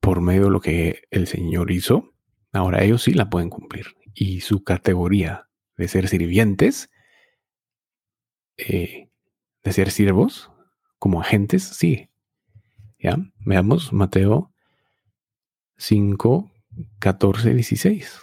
por 0.00 0.20
medio 0.20 0.44
de 0.44 0.50
lo 0.50 0.60
que 0.60 1.02
el 1.10 1.26
Señor 1.26 1.70
hizo, 1.70 2.12
ahora 2.52 2.82
ellos 2.82 3.02
sí 3.02 3.14
la 3.14 3.30
pueden 3.30 3.50
cumplir. 3.50 3.86
Y 4.14 4.40
su 4.40 4.64
categoría 4.64 5.48
de 5.76 5.88
ser 5.88 6.08
sirvientes, 6.08 6.90
eh, 8.56 9.10
de 9.62 9.72
ser 9.72 9.90
siervos, 9.90 10.50
como 10.98 11.20
agentes, 11.20 11.62
sí, 11.62 12.10
¿Ya? 13.04 13.18
Veamos 13.44 13.92
Mateo 13.92 14.50
5, 15.76 16.50
14, 17.00 17.52
16. 17.52 18.20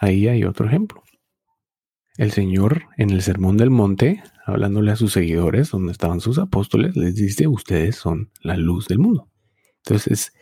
Ahí 0.00 0.26
hay 0.26 0.42
otro 0.42 0.66
ejemplo. 0.66 1.04
El 2.16 2.32
Señor 2.32 2.84
en 2.96 3.10
el 3.10 3.22
Sermón 3.22 3.56
del 3.56 3.70
Monte, 3.70 4.22
hablándole 4.44 4.92
a 4.92 4.96
sus 4.96 5.12
seguidores, 5.12 5.70
donde 5.70 5.92
estaban 5.92 6.20
sus 6.20 6.38
apóstoles, 6.38 6.96
les 6.96 7.14
dice, 7.14 7.46
ustedes 7.46 7.96
son 7.96 8.30
la 8.42 8.56
luz 8.56 8.88
del 8.88 8.98
mundo. 8.98 9.28
Entonces, 9.78 10.32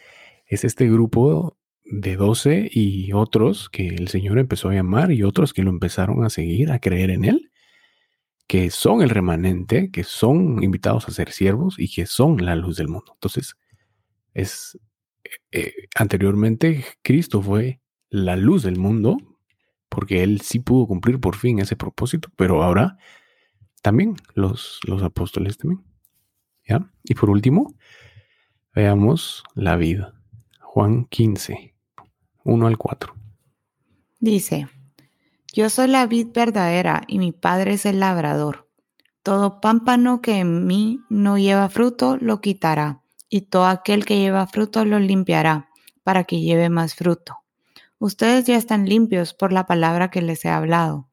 es 0.47 0.65
este 0.65 0.89
grupo 0.91 1.57
de 1.85 2.17
doce 2.17 2.69
y 2.71 3.13
otros 3.13 3.69
que 3.69 3.89
el 3.89 4.09
Señor 4.09 4.39
empezó 4.39 4.69
a 4.69 4.75
llamar 4.75 5.13
y 5.13 5.23
otros 5.23 5.53
que 5.53 5.63
lo 5.63 5.71
empezaron 5.71 6.25
a 6.25 6.31
seguir, 6.31 6.71
a 6.71 6.81
creer 6.81 7.11
en 7.11 7.25
Él, 7.25 7.51
que 8.47 8.71
son 8.71 9.03
el 9.03 9.11
remanente, 9.11 9.91
que 9.91 10.03
son 10.03 10.63
invitados 10.63 11.09
a 11.09 11.13
ser 11.13 11.31
siervos 11.31 11.77
y 11.79 11.89
que 11.93 12.07
son 12.07 12.45
la 12.45 12.57
luz 12.57 12.77
del 12.77 12.89
mundo. 12.89 13.13
Entonces, 13.15 13.55
es 14.35 14.79
eh, 15.53 15.73
anteriormente 15.95 16.85
Cristo 17.03 17.43
fue 17.43 17.81
la 18.09 18.37
luz 18.37 18.65
del 18.65 18.77
mundo, 18.77 19.17
porque 19.91 20.23
él 20.23 20.41
sí 20.41 20.61
pudo 20.61 20.87
cumplir 20.87 21.21
por 21.21 21.37
fin 21.37 21.59
ese 21.59 21.77
propósito, 21.77 22.31
pero 22.37 22.63
ahora 22.63 22.97
también 23.83 24.17
los, 24.35 24.81
los 24.87 25.03
apóstoles 25.03 25.59
también. 25.59 25.85
¿Ya? 26.67 26.91
Y 27.03 27.15
por 27.15 27.29
último, 27.29 27.75
veamos 28.75 29.43
la 29.55 29.77
vida. 29.77 30.15
Juan 30.61 31.05
15, 31.07 31.75
1 32.45 32.67
al 32.67 32.79
4. 32.79 33.15
Dice, 34.21 34.69
yo 35.53 35.69
soy 35.69 35.89
la 35.89 36.07
vid 36.07 36.29
verdadera 36.33 37.03
y 37.09 37.19
mi 37.19 37.33
Padre 37.33 37.73
es 37.73 37.87
el 37.87 37.99
labrador. 37.99 38.71
Todo 39.25 39.61
pámpano 39.61 40.23
que 40.23 40.39
en 40.39 40.67
mí 40.67 41.01
no 41.11 41.39
lleva 41.39 41.69
fruto 41.69 42.17
lo 42.19 42.41
quitará, 42.41 43.03
y 43.29 43.43
todo 43.43 43.67
aquel 43.67 44.05
que 44.05 44.19
lleva 44.19 44.47
fruto 44.47 44.85
lo 44.85 44.99
limpiará, 44.99 45.69
para 46.05 46.25
que 46.25 46.41
lleve 46.41 46.71
más 46.71 46.95
fruto. 46.95 47.40
Ustedes 48.01 48.47
ya 48.47 48.57
están 48.57 48.89
limpios 48.89 49.35
por 49.35 49.53
la 49.53 49.67
palabra 49.67 50.11
que 50.11 50.23
les 50.23 50.45
he 50.45 50.49
hablado. 50.49 51.09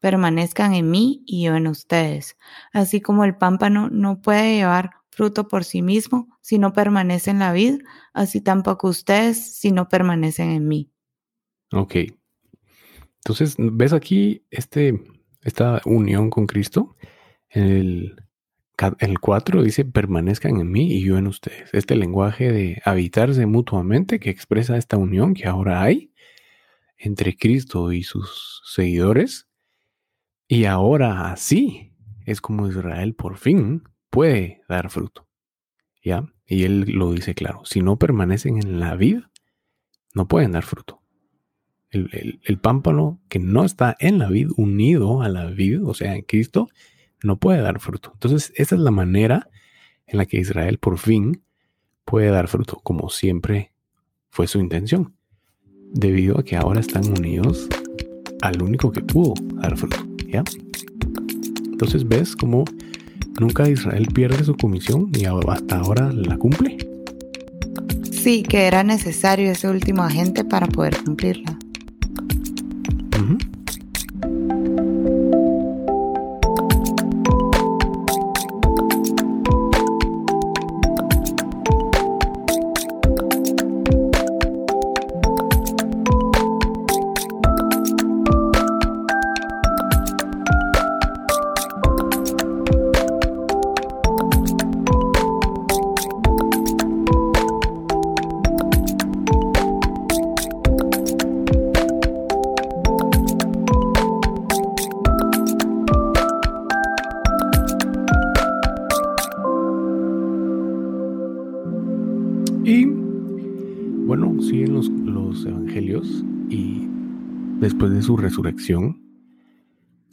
Permanezcan 0.00 0.74
en 0.74 0.90
mí 0.90 1.22
y 1.24 1.44
yo 1.44 1.56
en 1.56 1.68
ustedes. 1.68 2.36
Así 2.72 3.00
como 3.00 3.24
el 3.24 3.36
pámpano 3.36 3.88
no 3.88 4.20
puede 4.20 4.56
llevar 4.56 4.90
fruto 5.08 5.48
por 5.48 5.64
sí 5.64 5.80
mismo 5.80 6.28
si 6.42 6.58
no 6.58 6.74
permanece 6.74 7.30
en 7.30 7.38
la 7.38 7.52
vid, 7.52 7.80
así 8.12 8.40
tampoco 8.40 8.88
ustedes 8.88 9.56
si 9.56 9.72
no 9.72 9.88
permanecen 9.88 10.50
en 10.50 10.68
mí. 10.68 10.90
Ok, 11.72 11.94
entonces, 13.24 13.54
¿ves 13.56 13.92
aquí 13.92 14.44
este, 14.50 15.00
esta 15.42 15.80
unión 15.84 16.28
con 16.28 16.46
Cristo? 16.46 16.96
El, 17.48 18.16
el 18.98 19.20
4 19.20 19.62
dice, 19.62 19.84
permanezcan 19.84 20.58
en 20.58 20.72
mí 20.72 20.92
y 20.92 21.04
yo 21.04 21.16
en 21.18 21.28
ustedes. 21.28 21.70
Este 21.72 21.94
lenguaje 21.94 22.50
de 22.50 22.82
habitarse 22.84 23.46
mutuamente 23.46 24.18
que 24.18 24.30
expresa 24.30 24.76
esta 24.76 24.96
unión 24.96 25.34
que 25.34 25.46
ahora 25.46 25.82
hay 25.82 26.11
entre 27.02 27.36
Cristo 27.36 27.92
y 27.92 28.02
sus 28.02 28.62
seguidores. 28.64 29.48
Y 30.48 30.64
ahora 30.64 31.32
así 31.32 31.94
es 32.24 32.40
como 32.40 32.68
Israel 32.68 33.14
por 33.14 33.36
fin 33.36 33.82
puede 34.10 34.62
dar 34.68 34.90
fruto. 34.90 35.28
¿Ya? 36.02 36.24
Y 36.46 36.64
él 36.64 36.80
lo 36.88 37.12
dice 37.12 37.34
claro, 37.34 37.64
si 37.64 37.80
no 37.80 37.98
permanecen 37.98 38.58
en 38.58 38.80
la 38.80 38.96
vida, 38.96 39.30
no 40.14 40.28
pueden 40.28 40.52
dar 40.52 40.64
fruto 40.64 41.02
el, 41.92 42.58
pámpano 42.60 43.20
que 43.28 43.38
no 43.38 43.64
está 43.64 43.96
en 43.98 44.18
la 44.18 44.28
vid, 44.28 44.50
unido 44.56 45.22
a 45.22 45.28
la 45.28 45.46
vid, 45.46 45.84
o 45.84 45.94
sea, 45.94 46.16
en 46.16 46.22
Cristo, 46.22 46.68
no 47.22 47.38
puede 47.38 47.60
dar 47.60 47.80
fruto. 47.80 48.10
Entonces, 48.14 48.52
esa 48.56 48.74
es 48.74 48.80
la 48.80 48.90
manera 48.90 49.50
en 50.06 50.18
la 50.18 50.26
que 50.26 50.38
Israel 50.38 50.78
por 50.78 50.98
fin 50.98 51.44
puede 52.04 52.28
dar 52.28 52.48
fruto, 52.48 52.80
como 52.82 53.10
siempre 53.10 53.72
fue 54.30 54.46
su 54.46 54.58
intención, 54.58 55.14
debido 55.92 56.38
a 56.38 56.44
que 56.44 56.56
ahora 56.56 56.80
están 56.80 57.06
unidos 57.06 57.68
al 58.40 58.62
único 58.62 58.90
que 58.90 59.00
pudo 59.00 59.34
dar 59.54 59.76
fruto. 59.76 59.96
¿ya? 60.26 60.42
Entonces, 61.72 62.06
¿ves 62.06 62.36
cómo 62.36 62.64
nunca 63.40 63.68
Israel 63.68 64.08
pierde 64.12 64.44
su 64.44 64.56
comisión 64.56 65.10
y 65.14 65.24
hasta 65.24 65.78
ahora 65.78 66.12
la 66.12 66.36
cumple? 66.36 66.76
Sí, 68.10 68.42
que 68.42 68.66
era 68.66 68.84
necesario 68.84 69.50
ese 69.50 69.68
último 69.68 70.02
agente 70.02 70.44
para 70.44 70.68
poder 70.68 70.96
cumplirla. 71.02 71.58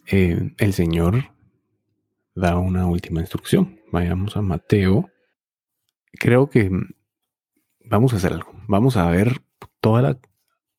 Eh, 0.08 0.54
el 0.58 0.74
Señor 0.74 1.32
da 2.34 2.58
una 2.58 2.88
última 2.88 3.22
instrucción. 3.22 3.80
Vayamos 3.92 4.38
a 4.38 4.42
Mateo. 4.42 5.10
Creo 6.14 6.50
que 6.50 6.72
vamos 7.86 8.14
a 8.14 8.18
hacer 8.18 8.34
algo. 8.34 8.52
Vamos 8.68 8.98
a 8.98 9.10
ver 9.10 9.42
toda 9.82 10.20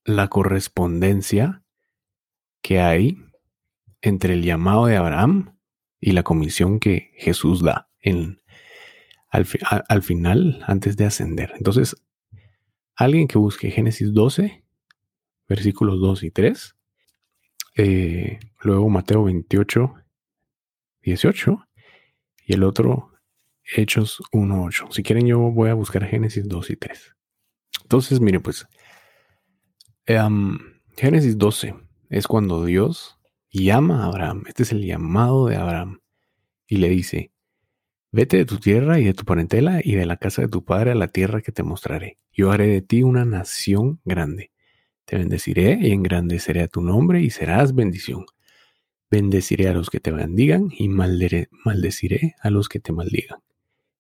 la, 0.04 0.28
correspondencia 0.28 1.62
que 2.62 2.80
hay 2.80 3.18
entre 4.02 4.34
el 4.34 4.42
llamado 4.42 4.86
de 4.86 4.96
Abraham 4.96 5.56
y 6.00 6.12
la 6.12 6.22
comisión 6.22 6.80
que 6.80 7.12
Jesús 7.16 7.62
da 7.62 7.88
al, 8.02 9.46
al, 9.88 10.02
final, 10.02 10.64
antes 10.66 10.96
de 10.96 11.04
ascender. 11.04 11.52
Entonces, 11.56 11.96
alguien 12.96 13.28
que 13.28 13.38
busque 13.38 13.70
Génesis 13.70 14.12
12, 14.12 14.64
versículos 15.48 16.00
2 16.00 16.24
y 16.24 16.30
3, 16.30 16.76
eh, 17.82 18.38
luego 18.60 18.90
Mateo 18.90 19.24
28, 19.24 19.94
18 21.02 21.66
y 22.46 22.52
el 22.52 22.62
otro 22.62 23.10
Hechos 23.64 24.22
1, 24.32 24.64
8. 24.64 24.88
Si 24.90 25.02
quieren 25.02 25.26
yo 25.26 25.38
voy 25.38 25.70
a 25.70 25.74
buscar 25.74 26.04
Génesis 26.04 26.46
2 26.46 26.70
y 26.70 26.76
3. 26.76 27.16
Entonces, 27.82 28.20
mire, 28.20 28.40
pues, 28.40 28.66
em, 30.04 30.58
Génesis 30.96 31.38
12 31.38 31.74
es 32.10 32.26
cuando 32.26 32.64
Dios 32.66 33.18
llama 33.50 34.04
a 34.04 34.06
Abraham. 34.08 34.44
Este 34.46 34.64
es 34.64 34.72
el 34.72 34.84
llamado 34.84 35.46
de 35.46 35.56
Abraham. 35.56 36.00
Y 36.66 36.76
le 36.76 36.90
dice, 36.90 37.32
vete 38.12 38.36
de 38.36 38.44
tu 38.44 38.58
tierra 38.58 38.98
y 38.98 39.04
de 39.04 39.14
tu 39.14 39.24
parentela 39.24 39.80
y 39.82 39.94
de 39.94 40.04
la 40.04 40.18
casa 40.18 40.42
de 40.42 40.48
tu 40.48 40.64
padre 40.64 40.90
a 40.90 40.94
la 40.94 41.08
tierra 41.08 41.40
que 41.40 41.52
te 41.52 41.62
mostraré. 41.62 42.18
Yo 42.32 42.52
haré 42.52 42.66
de 42.66 42.82
ti 42.82 43.02
una 43.02 43.24
nación 43.24 44.00
grande. 44.04 44.50
Te 45.04 45.16
bendeciré 45.16 45.78
y 45.80 45.92
engrandeceré 45.92 46.62
a 46.62 46.68
tu 46.68 46.82
nombre 46.82 47.20
y 47.20 47.30
serás 47.30 47.74
bendición. 47.74 48.26
Bendeciré 49.10 49.68
a 49.68 49.72
los 49.72 49.90
que 49.90 50.00
te 50.00 50.12
bendigan 50.12 50.68
y 50.70 50.88
maldeciré 50.88 52.36
a 52.40 52.50
los 52.50 52.68
que 52.68 52.78
te 52.78 52.92
maldigan. 52.92 53.40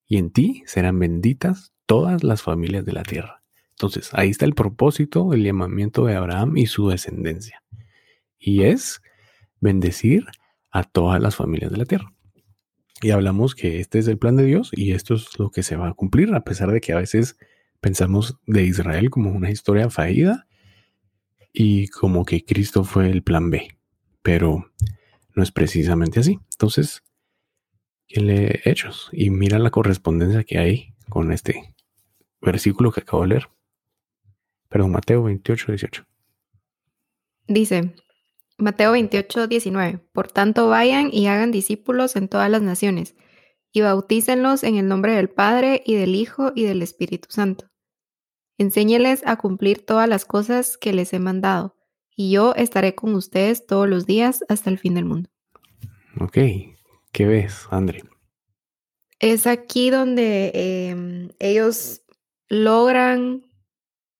Y 0.06 0.18
en 0.18 0.30
ti 0.30 0.62
serán 0.66 0.98
benditas 0.98 1.72
todas 1.86 2.22
las 2.22 2.42
familias 2.42 2.84
de 2.84 2.92
la 2.92 3.02
tierra. 3.02 3.42
Entonces, 3.70 4.10
ahí 4.12 4.28
está 4.28 4.44
el 4.44 4.54
propósito, 4.54 5.32
el 5.32 5.42
llamamiento 5.42 6.04
de 6.04 6.14
Abraham 6.14 6.56
y 6.56 6.66
su 6.66 6.88
descendencia. 6.88 7.62
Y 8.38 8.62
es 8.62 9.02
bendecir 9.60 10.26
a 10.70 10.84
todas 10.84 11.20
las 11.20 11.36
familias 11.36 11.72
de 11.72 11.78
la 11.78 11.84
tierra. 11.84 12.12
Y 13.02 13.10
hablamos 13.10 13.54
que 13.54 13.80
este 13.80 13.98
es 13.98 14.08
el 14.08 14.18
plan 14.18 14.36
de 14.36 14.44
Dios 14.44 14.70
y 14.72 14.92
esto 14.92 15.14
es 15.14 15.38
lo 15.38 15.50
que 15.50 15.62
se 15.62 15.76
va 15.76 15.88
a 15.88 15.94
cumplir, 15.94 16.34
a 16.34 16.44
pesar 16.44 16.70
de 16.70 16.80
que 16.80 16.92
a 16.92 16.98
veces 16.98 17.38
pensamos 17.80 18.38
de 18.46 18.62
Israel 18.64 19.10
como 19.10 19.30
una 19.30 19.50
historia 19.50 19.88
fallida 19.88 20.46
y 21.52 21.88
como 21.88 22.24
que 22.24 22.44
Cristo 22.44 22.84
fue 22.84 23.10
el 23.10 23.22
plan 23.22 23.50
B. 23.50 23.76
Pero 24.22 24.70
no 25.34 25.42
es 25.42 25.50
precisamente 25.52 26.20
así. 26.20 26.38
Entonces, 26.52 27.02
¿quién 28.08 28.26
lee 28.26 28.60
Hechos? 28.64 29.08
Y 29.12 29.30
mira 29.30 29.58
la 29.58 29.70
correspondencia 29.70 30.44
que 30.44 30.58
hay 30.58 30.94
con 31.08 31.32
este 31.32 31.74
versículo 32.40 32.92
que 32.92 33.00
acabo 33.00 33.22
de 33.22 33.28
leer. 33.28 33.48
Perdón, 34.68 34.92
Mateo 34.92 35.24
28, 35.24 35.72
18. 35.72 36.06
Dice, 37.48 37.94
Mateo 38.56 38.92
28, 38.92 39.48
19. 39.48 39.98
Por 40.12 40.28
tanto, 40.30 40.68
vayan 40.68 41.10
y 41.12 41.26
hagan 41.26 41.50
discípulos 41.50 42.14
en 42.14 42.28
todas 42.28 42.48
las 42.50 42.62
naciones, 42.62 43.16
y 43.72 43.80
bautícenlos 43.80 44.62
en 44.62 44.76
el 44.76 44.86
nombre 44.86 45.14
del 45.14 45.28
Padre, 45.28 45.82
y 45.84 45.96
del 45.96 46.14
Hijo, 46.14 46.52
y 46.54 46.64
del 46.64 46.82
Espíritu 46.82 47.28
Santo. 47.30 47.70
Enséñeles 48.60 49.22
a 49.24 49.36
cumplir 49.36 49.86
todas 49.86 50.06
las 50.06 50.26
cosas 50.26 50.76
que 50.76 50.92
les 50.92 51.14
he 51.14 51.18
mandado, 51.18 51.74
y 52.14 52.30
yo 52.30 52.54
estaré 52.54 52.94
con 52.94 53.14
ustedes 53.14 53.64
todos 53.64 53.88
los 53.88 54.04
días 54.04 54.44
hasta 54.50 54.68
el 54.68 54.78
fin 54.78 54.92
del 54.92 55.06
mundo. 55.06 55.30
Ok, 56.20 56.36
¿qué 57.10 57.26
ves, 57.26 57.66
André? 57.70 58.04
Es 59.18 59.46
aquí 59.46 59.88
donde 59.88 60.50
em, 60.52 61.30
ellos 61.38 62.02
logran 62.50 63.46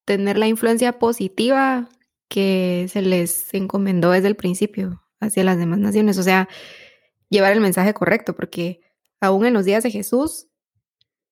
tener 0.07 0.39
la 0.39 0.49
influencia 0.49 0.99
positiva 0.99 1.91
que 2.31 2.87
se 2.89 3.03
les 3.03 3.53
encomendó 3.53 4.13
desde 4.13 4.29
el 4.29 4.37
principio 4.37 5.03
hacia 5.21 5.45
las 5.45 5.59
demás 5.59 5.81
naciones, 5.81 6.17
o 6.17 6.23
sea, 6.23 6.49
llevar 7.29 7.53
el 7.53 7.61
mensaje 7.61 7.93
correcto, 7.93 8.35
porque 8.35 8.81
aún 9.21 9.45
en 9.45 9.53
los 9.53 9.67
días 9.67 9.83
de 9.83 9.91
Jesús, 9.91 10.50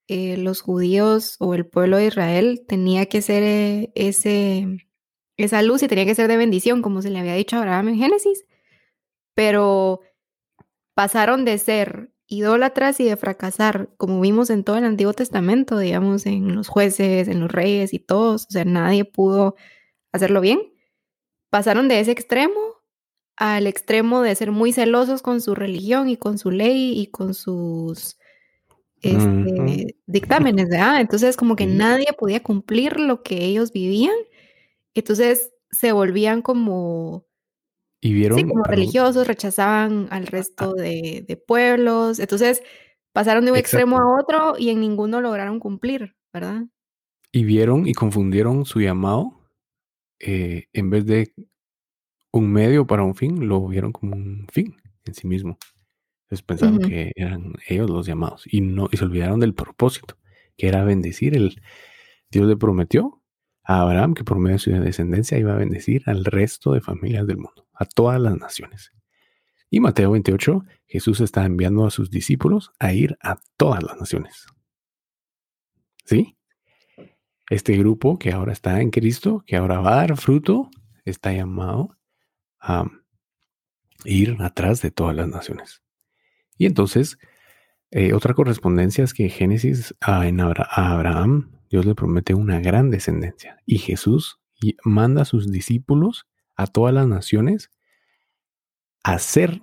eh, 0.08 0.36
los 0.38 0.62
judíos 0.62 1.36
o 1.38 1.54
el 1.54 1.66
pueblo 1.66 1.98
de 1.98 2.06
Israel 2.06 2.64
tenía 2.66 3.06
que 3.06 3.22
ser 3.22 3.42
eh, 3.42 3.92
ese 3.94 4.88
esa 5.38 5.62
luz 5.62 5.82
y 5.82 5.88
tenía 5.88 6.04
que 6.04 6.14
ser 6.14 6.28
de 6.28 6.36
bendición, 6.36 6.82
como 6.82 7.02
se 7.02 7.10
le 7.10 7.18
había 7.20 7.34
dicho 7.34 7.56
a 7.56 7.60
Abraham 7.60 7.90
en 7.90 7.98
Génesis. 7.98 8.44
Pero 9.34 10.00
pasaron 10.94 11.44
de 11.44 11.58
ser 11.58 12.10
idólatras 12.26 13.00
y 13.00 13.04
de 13.04 13.16
fracasar, 13.16 13.90
como 13.96 14.20
vimos 14.20 14.50
en 14.50 14.64
todo 14.64 14.76
el 14.76 14.84
Antiguo 14.84 15.14
Testamento, 15.14 15.78
digamos, 15.78 16.26
en 16.26 16.54
los 16.56 16.68
jueces, 16.68 17.28
en 17.28 17.40
los 17.40 17.50
reyes 17.50 17.94
y 17.94 18.00
todos, 18.00 18.46
o 18.46 18.50
sea, 18.50 18.64
nadie 18.64 19.04
pudo 19.04 19.56
hacerlo 20.12 20.40
bien. 20.40 20.60
Pasaron 21.50 21.88
de 21.88 22.00
ese 22.00 22.12
extremo 22.12 22.60
al 23.36 23.66
extremo 23.68 24.22
de 24.22 24.34
ser 24.34 24.50
muy 24.50 24.72
celosos 24.72 25.22
con 25.22 25.40
su 25.40 25.54
religión 25.54 26.08
y 26.08 26.16
con 26.16 26.38
su 26.38 26.50
ley 26.50 26.99
y 26.99 27.08
con 27.08 27.34
sus 27.34 28.18
este, 29.02 29.97
dictámenes, 30.06 30.69
¿verdad? 30.69 31.00
Entonces, 31.00 31.37
como 31.37 31.56
que 31.56 31.67
nadie 31.67 32.06
podía 32.19 32.43
cumplir 32.43 32.99
lo 32.99 33.23
que 33.23 33.45
ellos 33.45 33.73
vivían 33.73 34.15
entonces 34.99 35.52
se 35.71 35.93
volvían 35.93 36.43
como... 36.43 37.26
Y 38.00 38.13
vieron... 38.13 38.39
Sí, 38.39 38.45
como 38.45 38.65
religiosos, 38.65 39.26
rechazaban 39.26 40.08
al 40.11 40.26
resto 40.26 40.75
de, 40.75 41.43
pueblos. 41.47 42.19
Entonces 42.19 42.63
pasaron 43.13 43.45
de 43.45 43.52
un 43.52 43.56
extremo 43.56 43.99
a 43.99 44.21
otro 44.21 44.54
y 44.58 44.71
en 44.71 44.80
ninguno 44.80 45.21
lograron 45.21 45.58
cumplir, 45.58 46.17
¿verdad? 46.32 46.63
Y 47.32 47.45
vieron 47.45 47.87
y 47.87 47.95
confundieron 47.95 48.65
su 48.65 48.80
llamado. 48.80 49.34
Eh, 50.21 50.67
en 50.73 50.91
vez 50.91 51.06
de 51.06 51.32
un 52.32 52.50
medio 52.50 52.87
para 52.87 53.04
un 53.04 53.15
fin, 53.15 53.49
lo 53.49 53.67
vieron 53.67 53.93
como 53.93 54.17
un 54.17 54.47
fin 54.50 54.76
en 55.04 55.15
sí 55.15 55.26
mismo. 55.26 55.58
Entonces 56.28 56.43
pensaron 56.43 56.78
que 56.80 57.12
eran 57.17 57.54
ellos 57.67 57.88
los 57.88 58.06
llamados 58.06 58.45
y 58.47 58.60
no 58.60 58.91
y 58.93 58.99
se 58.99 59.04
olvidaron 59.04 59.41
del 59.41 59.54
propósito, 59.54 60.19
que 60.58 60.69
era 60.69 60.84
bendecir. 60.84 61.34
El 61.34 61.62
Dios 62.30 62.47
le 62.47 62.56
prometió 62.58 63.23
a 63.64 63.80
Abraham 63.80 64.12
que 64.12 64.25
por 64.25 64.38
medio 64.38 64.56
de 64.56 64.58
su 64.58 64.71
descendencia 64.71 65.38
iba 65.38 65.54
a 65.54 65.56
bendecir 65.56 66.02
al 66.04 66.26
resto 66.26 66.73
de 66.73 66.82
familias 66.82 67.26
del 67.26 67.38
mundo, 67.38 67.67
a 67.73 67.86
todas 67.86 68.21
las 68.21 68.36
naciones. 68.36 68.93
Y 69.71 69.80
Mateo 69.80 70.10
28, 70.10 70.64
Jesús 70.86 71.21
está 71.21 71.47
enviando 71.47 71.86
a 71.86 71.91
sus 71.91 72.10
discípulos 72.10 72.73
a 72.78 72.93
ir 72.93 73.17
a 73.23 73.38
todas 73.56 73.82
las 73.82 73.99
naciones. 73.99 74.47
¿Sí? 76.04 76.36
Este 77.49 77.75
grupo 77.78 78.19
que 78.19 78.32
ahora 78.32 78.52
está 78.52 78.82
en 78.82 78.91
Cristo, 78.91 79.45
que 79.47 79.56
ahora 79.56 79.80
va 79.80 79.95
a 79.95 79.97
dar 79.97 80.17
fruto, 80.19 80.69
está 81.06 81.32
llamado 81.32 81.97
a 82.60 82.84
ir 84.04 84.36
atrás 84.41 84.82
de 84.82 84.91
todas 84.91 85.17
las 85.17 85.28
naciones. 85.28 85.82
Y 86.58 86.66
entonces, 86.66 87.18
eh, 87.90 88.12
otra 88.12 88.34
correspondencia 88.34 89.04
es 89.04 89.14
que 89.14 89.30
Génesis 89.30 89.94
a, 90.00 90.26
en 90.26 90.40
a 90.40 90.52
Abraham 90.75 91.58
Dios 91.71 91.86
le 91.86 91.94
promete 91.94 92.34
una 92.34 92.60
gran 92.60 92.90
descendencia. 92.90 93.58
Y 93.66 93.78
Jesús 93.78 94.40
manda 94.84 95.23
a 95.23 95.26
sus 95.26 95.50
discípulos 95.50 96.26
a 96.56 96.66
todas 96.66 96.92
las 96.92 97.06
naciones 97.06 97.71
a 99.04 99.18
ser 99.18 99.62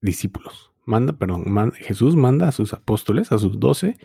discípulos. 0.00 0.72
Manda, 0.86 1.12
perdón, 1.12 1.72
Jesús 1.72 2.16
manda 2.16 2.48
a 2.48 2.52
sus 2.52 2.72
apóstoles, 2.72 3.30
a 3.32 3.38
sus 3.38 3.60
doce, 3.60 3.98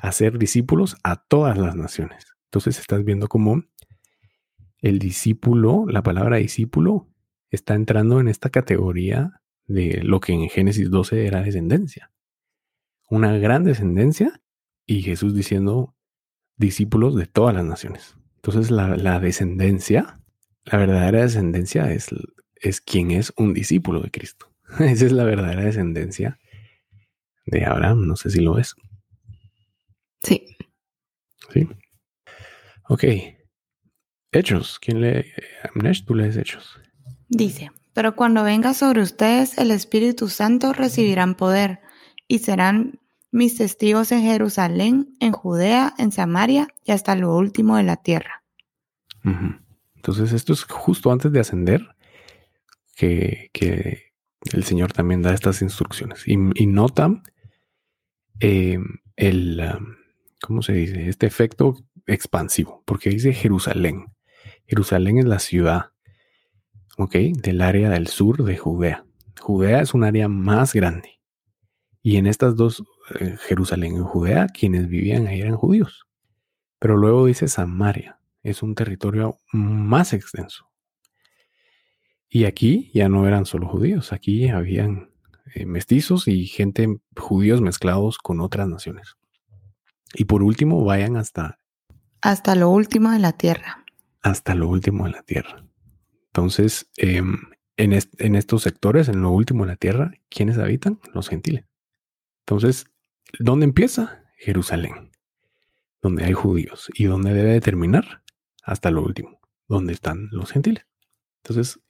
a 0.00 0.12
ser 0.12 0.38
discípulos 0.38 0.96
a 1.02 1.16
todas 1.16 1.56
las 1.56 1.74
naciones. 1.74 2.34
Entonces 2.44 2.78
estás 2.78 3.04
viendo 3.04 3.28
cómo 3.28 3.62
el 4.80 4.98
discípulo, 4.98 5.86
la 5.88 6.02
palabra 6.02 6.36
discípulo, 6.36 7.08
está 7.50 7.74
entrando 7.74 8.20
en 8.20 8.28
esta 8.28 8.50
categoría 8.50 9.40
de 9.66 10.00
lo 10.02 10.20
que 10.20 10.32
en 10.32 10.48
Génesis 10.48 10.90
12 10.90 11.26
era 11.26 11.42
descendencia. 11.42 12.10
Una 13.08 13.36
gran 13.38 13.64
descendencia 13.64 14.40
y 14.86 15.02
Jesús 15.02 15.34
diciendo 15.34 15.94
discípulos 16.56 17.14
de 17.14 17.26
todas 17.26 17.54
las 17.54 17.64
naciones. 17.64 18.16
Entonces 18.36 18.70
la, 18.70 19.20
descendencia, 19.20 20.20
la 20.64 20.78
verdadera 20.78 21.22
descendencia 21.22 21.92
es, 21.92 22.08
es 22.56 22.80
quien 22.80 23.10
es 23.10 23.32
un 23.36 23.54
discípulo 23.54 24.00
de 24.00 24.10
Cristo. 24.10 24.50
Esa 24.80 25.06
es 25.06 25.12
la 25.12 25.24
verdadera 25.24 25.64
descendencia 25.64 26.38
de 27.46 27.64
Abraham. 27.64 28.06
No 28.06 28.16
sé 28.16 28.30
si 28.30 28.40
lo 28.40 28.54
ves. 28.54 28.74
Sí. 30.22 30.56
Sí. 31.52 31.68
Ok. 32.88 33.04
Hechos. 34.32 34.78
¿Quién 34.78 35.00
lee? 35.00 35.24
Amnesh, 35.74 36.04
tú 36.04 36.14
lees 36.14 36.36
Hechos. 36.36 36.80
Dice, 37.28 37.70
pero 37.92 38.16
cuando 38.16 38.42
venga 38.42 38.74
sobre 38.74 39.02
ustedes 39.02 39.58
el 39.58 39.70
Espíritu 39.70 40.28
Santo 40.28 40.72
recibirán 40.72 41.34
poder 41.34 41.80
y 42.26 42.38
serán 42.38 43.00
mis 43.30 43.56
testigos 43.56 44.12
en 44.12 44.22
Jerusalén, 44.22 45.16
en 45.20 45.32
Judea, 45.32 45.94
en 45.98 46.12
Samaria 46.12 46.68
y 46.84 46.92
hasta 46.92 47.14
lo 47.14 47.36
último 47.36 47.76
de 47.76 47.82
la 47.82 47.96
tierra. 47.96 48.42
Entonces 49.96 50.32
esto 50.32 50.52
es 50.52 50.64
justo 50.64 51.12
antes 51.12 51.32
de 51.32 51.40
ascender 51.40 51.86
que, 52.96 53.50
el 54.52 54.64
Señor 54.64 54.92
también 54.92 55.20
da 55.20 55.34
estas 55.34 55.60
instrucciones. 55.62 56.22
Y, 56.26 56.36
nota 56.36 57.22
em, 58.38 59.00
el, 59.16 59.60
¿cómo 60.40 60.62
se 60.62 60.72
dice? 60.72 61.08
Este 61.08 61.26
efecto 61.26 61.74
expansivo, 62.06 62.82
porque 62.86 63.10
dice 63.10 63.32
Jerusalén. 63.32 64.14
Jerusalén 64.66 65.18
es 65.18 65.24
la 65.24 65.40
ciudad, 65.40 65.90
¿ok? 66.98 67.14
Del 67.42 67.62
área 67.62 67.88
del 67.88 68.08
sur 68.08 68.44
de 68.44 68.56
Judea. 68.58 69.06
Judea 69.40 69.80
es 69.80 69.94
un 69.94 70.04
área 70.04 70.28
más 70.28 70.74
grande. 70.74 71.20
Y 72.02 72.16
en 72.16 72.26
estas 72.26 72.56
dos 72.56 72.84
Jerusalén 73.46 73.96
en 73.96 74.04
Judea, 74.04 74.46
quienes 74.48 74.88
vivían 74.88 75.26
ahí 75.26 75.40
eran 75.40 75.56
judíos. 75.56 76.06
Pero 76.78 76.96
luego 76.96 77.26
dice 77.26 77.48
Samaria, 77.48 78.20
es 78.42 78.62
un 78.62 78.74
territorio 78.74 79.38
más 79.52 80.12
extenso. 80.12 80.68
Y 82.28 82.44
aquí 82.44 82.90
ya 82.92 83.08
no 83.08 83.26
eran 83.26 83.46
solo 83.46 83.68
judíos, 83.68 84.12
aquí 84.12 84.48
habían 84.48 85.10
eh, 85.54 85.64
mestizos 85.64 86.28
y 86.28 86.46
gente 86.46 86.98
judíos 87.16 87.60
mezclados 87.60 88.18
con 88.18 88.40
otras 88.40 88.68
naciones. 88.68 89.16
Y 90.14 90.24
por 90.24 90.42
último, 90.42 90.84
vayan 90.84 91.16
hasta... 91.16 91.58
Hasta 92.20 92.54
lo 92.54 92.70
último 92.70 93.10
de 93.10 93.18
la 93.18 93.32
tierra. 93.32 93.84
Hasta 94.22 94.54
lo 94.54 94.68
último 94.68 95.04
de 95.04 95.12
la 95.12 95.22
tierra. 95.22 95.67
Entonces, 96.38 96.88
em, 96.98 97.36
en, 97.76 97.98
en 98.18 98.34
estos 98.36 98.62
sectores, 98.62 99.08
en 99.08 99.22
lo 99.22 99.32
último 99.32 99.64
de 99.64 99.72
la 99.72 99.76
tierra, 99.76 100.12
¿quiénes 100.28 100.56
habitan? 100.56 101.00
Los 101.12 101.28
gentiles. 101.28 101.64
Entonces, 102.46 102.86
¿dónde 103.40 103.64
empieza? 103.64 104.22
Jerusalén, 104.36 105.10
donde 106.00 106.24
hay 106.24 106.34
judíos. 106.34 106.90
¿Y 106.94 107.06
dónde 107.06 107.34
debe 107.34 107.60
terminar? 107.60 108.22
Hasta 108.62 108.92
lo 108.92 109.02
último, 109.02 109.40
donde 109.66 109.92
están 109.92 110.28
los 110.30 110.52
gentiles. 110.52 110.86
Entonces, 111.42 111.80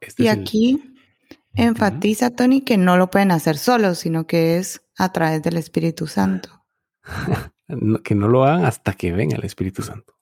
este 0.00 0.22
y 0.22 0.28
aquí 0.28 0.94
enfatiza, 1.52 2.30
Tony, 2.30 2.62
que 2.62 2.78
no 2.78 2.96
lo 2.96 3.10
pueden 3.10 3.30
hacer 3.30 3.58
solos, 3.58 3.98
sino 3.98 4.26
que 4.26 4.56
es 4.56 4.80
a 4.96 5.12
través 5.12 5.42
del 5.42 5.58
Espíritu 5.58 6.06
Santo. 6.06 6.64
que 8.04 8.14
no 8.14 8.28
lo 8.28 8.44
hagan 8.44 8.64
hasta 8.64 8.94
que 8.94 9.12
venga 9.12 9.36
el 9.36 9.44
Espíritu 9.44 9.82
Santo, 9.82 10.14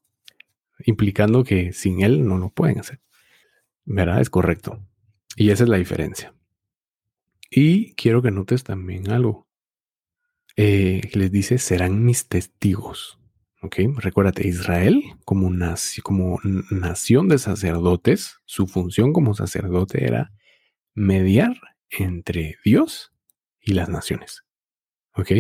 implicando 0.85 1.45
que 1.45 1.73
sin 1.73 2.03
Él 2.03 2.27
no 2.27 2.37
lo 2.37 2.49
pueden 2.49 2.81
hacer. 2.81 2.99
¿Verdad? 3.93 4.21
Es 4.21 4.31
correcto. 4.31 4.79
Y 5.35 5.51
esa 5.51 5.65
es 5.65 5.69
la 5.69 5.77
diferencia. 5.77 6.33
Y 7.51 7.95
quiero 7.95 8.23
que 8.23 8.31
notes 8.31 8.63
también 8.63 9.11
algo. 9.11 9.49
Eh, 10.55 11.11
les 11.13 11.33
dice, 11.33 11.59
serán 11.59 12.05
mis 12.05 12.29
testigos. 12.29 13.19
¿Ok? 13.63 13.79
Recuérdate, 13.97 14.47
Israel 14.47 15.03
como, 15.25 15.51
como 16.05 16.39
nación 16.71 17.29
de 17.29 17.39
sacerdotes, 17.39 18.37
su 18.45 18.69
función 18.69 19.13
como 19.13 19.35
sacerdote 19.35 20.05
era 20.05 20.33
mediar 20.95 21.61
entre 21.91 22.59
Dios 22.65 23.13
y 23.61 23.73
las 23.73 23.89
naciones. 23.89 24.45
¿Ok? 25.15 25.33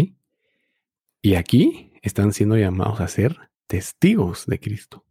Y 1.22 1.34
aquí 1.36 1.92
están 2.02 2.32
siendo 2.32 2.56
llamados 2.56 3.00
a 3.00 3.06
ser 3.06 3.36
testigos 3.68 4.46
de 4.46 4.58
Cristo. 4.58 5.06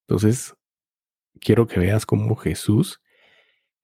Entonces, 0.00 0.56
quiero 1.42 1.66
que 1.66 1.80
veas 1.80 2.06
cómo 2.06 2.36
Jesús 2.36 3.00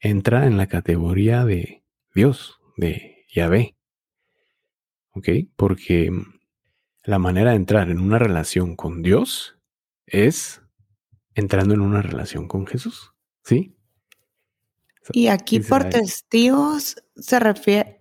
entra 0.01 0.47
en 0.47 0.57
la 0.57 0.69
categoría 0.69 1.45
de 1.45 1.85
Dios, 2.15 2.61
de 2.77 3.27
Yahvé. 3.33 3.77
¿Ok? 5.11 5.29
Porque 5.57 6.11
la 7.05 7.19
manera 7.19 7.51
de 7.51 7.57
entrar 7.57 7.91
en 7.91 7.99
una 7.99 8.19
relación 8.19 8.77
con 8.77 9.03
Dios 9.03 9.59
es 10.07 10.63
entrando 11.35 11.75
en 11.75 11.81
una 11.81 12.03
relación 12.03 12.49
con 12.49 12.67
Jesús. 12.67 13.13
¿Sí? 13.45 13.75
Y 15.13 15.29
aquí 15.29 15.61
por 15.61 15.89
testigos 15.89 16.97
se 17.17 17.41
refiere, 17.41 18.01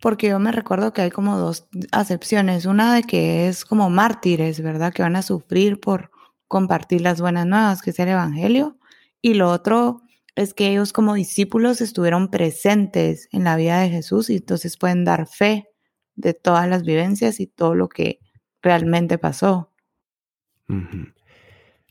porque 0.00 0.28
yo 0.28 0.38
me 0.38 0.52
recuerdo 0.52 0.92
que 0.92 1.02
hay 1.02 1.10
como 1.10 1.38
dos 1.38 1.66
acepciones. 1.92 2.66
Una 2.66 2.94
de 2.94 3.02
que 3.04 3.48
es 3.48 3.64
como 3.64 3.88
mártires, 3.88 4.60
¿verdad? 4.60 4.92
Que 4.92 5.02
van 5.02 5.16
a 5.16 5.22
sufrir 5.22 5.80
por 5.80 6.10
compartir 6.46 7.00
las 7.00 7.20
buenas 7.20 7.46
nuevas, 7.46 7.80
que 7.80 7.90
es 7.90 7.98
el 7.98 8.08
Evangelio. 8.08 8.76
Y 9.22 9.34
lo 9.34 9.50
otro 9.50 10.02
es 10.34 10.52
que 10.52 10.68
ellos 10.68 10.92
como 10.92 11.14
discípulos 11.14 11.80
estuvieron 11.80 12.30
presentes 12.30 13.28
en 13.30 13.44
la 13.44 13.56
vida 13.56 13.80
de 13.80 13.88
Jesús 13.88 14.28
y 14.30 14.36
entonces 14.36 14.76
pueden 14.76 15.04
dar 15.04 15.26
fe 15.26 15.68
de 16.14 16.34
todas 16.34 16.68
las 16.68 16.82
vivencias 16.82 17.40
y 17.40 17.46
todo 17.46 17.74
lo 17.74 17.88
que 17.88 18.18
realmente 18.62 19.18
pasó. 19.18 19.70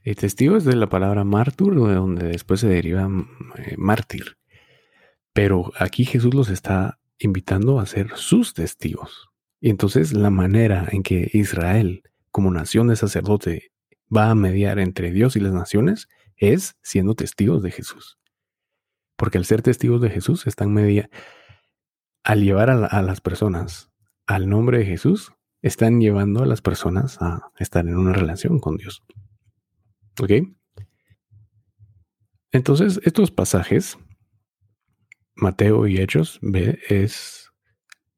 El 0.03 0.15
testigo 0.15 0.57
es 0.57 0.65
de 0.65 0.75
la 0.75 0.89
palabra 0.89 1.23
mártir, 1.23 1.73
de 1.73 1.93
donde 1.93 2.27
después 2.27 2.59
se 2.59 2.67
deriva 2.67 3.07
mm, 3.07 3.27
eh, 3.57 3.75
mártir. 3.77 4.37
Pero 5.33 5.71
aquí 5.77 6.05
Jesús 6.05 6.33
los 6.33 6.49
está 6.49 6.99
invitando 7.19 7.79
a 7.79 7.85
ser 7.85 8.09
sus 8.15 8.53
testigos. 8.53 9.29
Y 9.59 9.69
entonces 9.69 10.13
la 10.13 10.31
manera 10.31 10.87
en 10.91 11.03
que 11.03 11.29
Israel, 11.33 12.01
como 12.31 12.51
nación 12.51 12.87
de 12.87 12.95
sacerdote, 12.95 13.71
va 14.13 14.31
a 14.31 14.35
mediar 14.35 14.79
entre 14.79 15.11
Dios 15.11 15.35
y 15.35 15.39
las 15.39 15.53
naciones 15.53 16.09
es 16.41 16.75
siendo 16.81 17.15
testigos 17.15 17.63
de 17.63 17.71
Jesús. 17.71 18.19
Porque 19.15 19.37
al 19.37 19.45
ser 19.45 19.61
testigos 19.61 20.01
de 20.01 20.09
Jesús 20.09 20.47
están 20.47 20.73
media 20.73 21.09
al 22.23 22.43
llevar 22.43 22.69
a, 22.69 23.01
las 23.01 23.21
personas 23.21 23.89
al 24.27 24.49
nombre 24.49 24.79
de 24.79 24.85
Jesús, 24.85 25.31
están 25.61 26.01
llevando 26.01 26.43
a 26.43 26.45
las 26.45 26.61
personas 26.61 27.21
a 27.21 27.51
estar 27.57 27.87
en 27.87 27.97
una 27.97 28.13
relación 28.13 28.59
con 28.59 28.77
Dios. 28.77 29.03
¿Ok? 30.19 30.31
Entonces, 32.51 32.99
estos 33.03 33.31
pasajes, 33.31 33.97
Mateo 35.35 35.87
y 35.87 35.97
Hechos, 35.99 36.39
es 36.89 37.51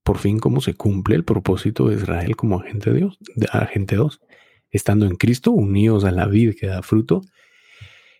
por 0.03 0.17
fin 0.17 0.39
cómo 0.39 0.59
se 0.59 0.73
cumple 0.73 1.15
el 1.15 1.23
propósito 1.23 1.87
de 1.87 1.95
Israel 1.95 2.35
como 2.35 2.59
agente 2.59 2.91
de 2.91 2.97
Dios, 2.97 3.19
agente 3.51 3.95
2 3.95 4.19
estando 4.73 5.05
en 5.05 5.15
Cristo, 5.15 5.51
unidos 5.51 6.03
a 6.03 6.11
la 6.11 6.27
vida 6.27 6.53
que 6.59 6.67
da 6.67 6.81
fruto, 6.81 7.21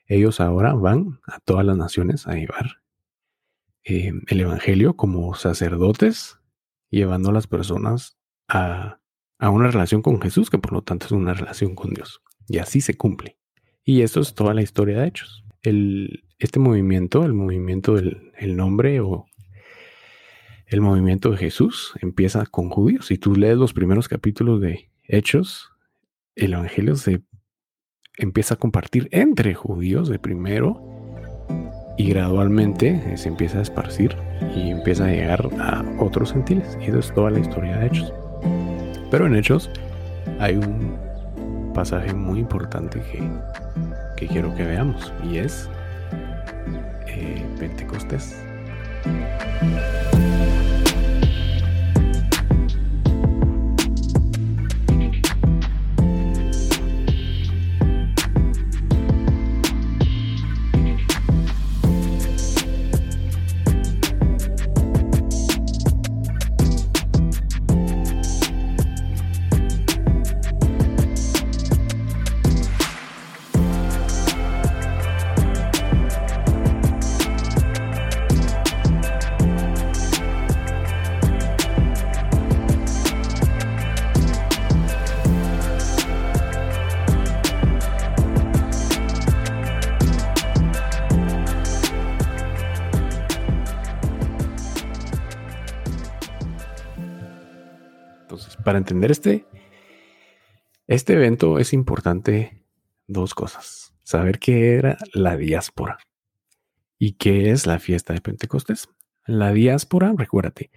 ellos 0.08 0.40
ahora 0.40 0.74
van 0.74 1.20
a 1.26 1.40
todas 1.40 1.66
las 1.66 1.78
naciones 1.78 2.28
a 2.28 2.34
llevar 2.34 2.84
eh, 3.84 4.14
el 4.28 4.40
Evangelio 4.40 4.96
como 4.96 5.36
sacerdotes, 5.36 6.40
llevando 6.90 7.30
a 7.30 7.34
las 7.34 7.48
personas 7.48 8.18
a, 8.48 9.00
una 9.40 9.70
relación 9.70 10.02
con 10.02 10.22
Jesús, 10.22 10.50
que 10.50 10.58
por 10.58 10.72
lo 10.72 10.84
tanto 10.84 11.06
es 11.06 11.12
una 11.12 11.34
relación 11.34 11.76
con 11.76 11.94
Dios. 11.94 12.22
Y 12.48 12.60
así 12.60 12.80
se 12.80 12.96
cumple. 12.96 13.38
Y 13.84 14.02
esto 14.02 14.22
es 14.22 14.34
toda 14.34 14.54
la 14.54 14.62
historia 14.62 15.00
de 15.00 15.08
Hechos. 15.08 15.44
El, 15.64 16.24
este 16.40 16.60
movimiento, 16.60 17.26
el 17.26 17.34
movimiento 17.34 17.96
del 17.96 18.32
el 18.38 18.56
nombre 18.56 19.02
o 19.02 19.26
el 20.68 20.80
movimiento 20.80 21.32
de 21.32 21.38
Jesús, 21.38 21.94
empieza 22.02 22.46
con 22.46 22.70
judíos. 22.70 23.08
Si 23.08 23.18
tú 23.18 23.36
lees 23.36 23.58
los 23.58 23.74
primeros 23.74 24.08
capítulos 24.08 24.62
de 24.62 24.90
Hechos, 25.04 25.72
el 26.36 26.54
Evangelio 26.54 26.96
se 26.96 27.22
empieza 28.18 28.56
a 28.56 28.58
compartir 28.58 29.08
entre 29.12 29.54
judíos 29.54 30.10
de 30.10 30.20
primero 30.20 30.82
y 31.98 32.10
gradualmente 32.10 33.18
se 33.18 33.30
empieza 33.30 33.60
a 33.60 33.62
esparcir 33.62 34.16
y 34.56 34.72
empieza 34.72 35.06
a 35.06 35.10
llegar 35.10 35.48
a 35.60 35.84
otros 36.00 36.34
gentiles. 36.34 36.78
Y 36.82 36.86
eso 36.86 37.00
es 37.00 37.14
toda 37.14 37.30
la 37.30 37.40
historia 37.40 37.78
de 37.78 37.88
Hechos. 37.88 38.14
Pero 39.12 39.28
en 39.28 39.36
Hechos 39.36 39.70
hay 40.40 40.56
un 40.56 40.98
pasaje 41.74 42.14
muy 42.14 42.40
importante 42.40 43.02
que, 43.12 43.22
que 44.18 44.28
quiero 44.28 44.54
que 44.56 44.66
veamos 44.66 45.14
y 45.24 45.38
es 45.38 45.70
eh, 47.08 47.44
Pentecostés. 47.60 48.36
Para 98.74 98.80
entender 98.80 99.12
este, 99.12 99.46
este 100.88 101.14
evento 101.14 101.60
es 101.60 101.74
importante 101.74 102.64
dos 103.06 103.36
cosas. 103.36 103.94
Saber 104.02 104.40
qué 104.40 104.74
era 104.74 104.98
la 105.14 105.38
diáspora 105.38 106.00
y 106.98 107.12
qué 107.12 107.52
es 107.52 107.68
la 107.68 107.78
fiesta 107.78 108.14
de 108.14 108.22
Pentecostés. 108.22 108.90
La 109.28 109.54
diáspora, 109.54 110.12
recuérdate, 110.18 110.72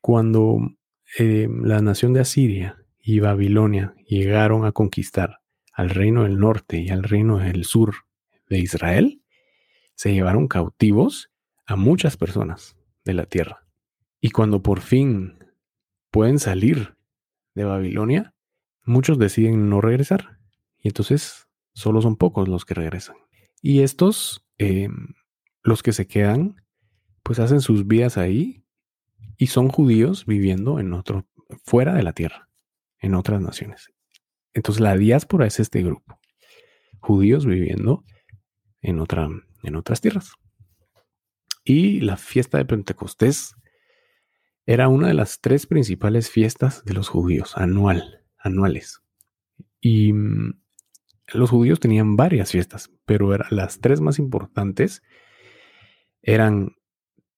cuando 0.00 0.60
eh, 1.18 1.48
la 1.50 1.82
nación 1.82 2.12
de 2.12 2.20
Asiria 2.20 2.76
y 3.02 3.18
Babilonia 3.18 3.92
llegaron 4.06 4.64
a 4.64 4.70
conquistar 4.70 5.40
al 5.72 5.90
reino 5.90 6.22
del 6.22 6.38
norte 6.38 6.78
y 6.78 6.90
al 6.90 7.02
reino 7.02 7.38
del 7.38 7.64
sur 7.64 7.92
de 8.48 8.60
Israel, 8.60 9.20
se 9.96 10.12
llevaron 10.12 10.46
cautivos 10.46 11.32
a 11.66 11.74
muchas 11.74 12.16
personas 12.16 12.76
de 13.04 13.14
la 13.14 13.26
tierra. 13.26 13.66
Y 14.20 14.30
cuando 14.30 14.62
por 14.62 14.80
fin 14.80 15.40
pueden 16.10 16.38
salir 16.38 16.99
de 17.54 17.64
Babilonia, 17.64 18.34
muchos 18.84 19.18
deciden 19.18 19.68
no 19.68 19.80
regresar. 19.80 20.38
Y 20.78 20.88
entonces 20.88 21.48
solo 21.74 22.02
son 22.02 22.16
pocos 22.16 22.48
los 22.48 22.64
que 22.64 22.74
regresan. 22.74 23.16
Y 23.62 23.82
estos, 23.82 24.46
em, 24.58 25.14
los 25.62 25.82
que 25.82 25.92
se 25.92 26.06
quedan, 26.06 26.56
pues 27.22 27.38
hacen 27.38 27.60
sus 27.60 27.86
vidas 27.86 28.16
ahí 28.16 28.64
y 29.36 29.48
son 29.48 29.68
judíos 29.68 30.26
viviendo 30.26 30.80
en 30.80 30.92
otro, 30.92 31.26
fuera 31.64 31.94
de 31.94 32.02
la 32.02 32.12
tierra. 32.12 32.46
en 33.02 33.14
otras 33.14 33.40
naciones. 33.40 33.88
Entonces 34.52 34.82
la 34.82 34.94
diáspora 34.94 35.46
es 35.46 35.58
este 35.58 35.82
grupo, 35.82 36.20
judíos 36.98 37.46
viviendo 37.46 38.04
en, 38.82 38.98
otra, 38.98 39.26
en 39.62 39.76
otras 39.76 40.02
tierras. 40.02 40.34
Y 41.64 42.00
la 42.00 42.18
fiesta 42.18 42.58
de 42.58 42.66
Pentecostés 42.66 43.54
era 44.66 44.88
una 44.88 45.08
de 45.08 45.14
las 45.14 45.40
tres 45.40 45.66
principales 45.66 46.30
fiestas 46.30 46.84
de 46.84 46.94
los 46.94 47.08
judíos, 47.08 47.56
anual, 47.56 48.22
anuales. 48.38 49.02
Y 49.80 50.12
mm, 50.12 50.60
los 51.34 51.50
judíos 51.50 51.80
tenían 51.80 52.16
varias 52.16 52.50
fiestas, 52.50 52.90
pero 53.04 53.36
las 53.50 53.80
tres 53.80 54.00
más 54.00 54.18
importantes 54.18 55.02
eran 56.22 56.76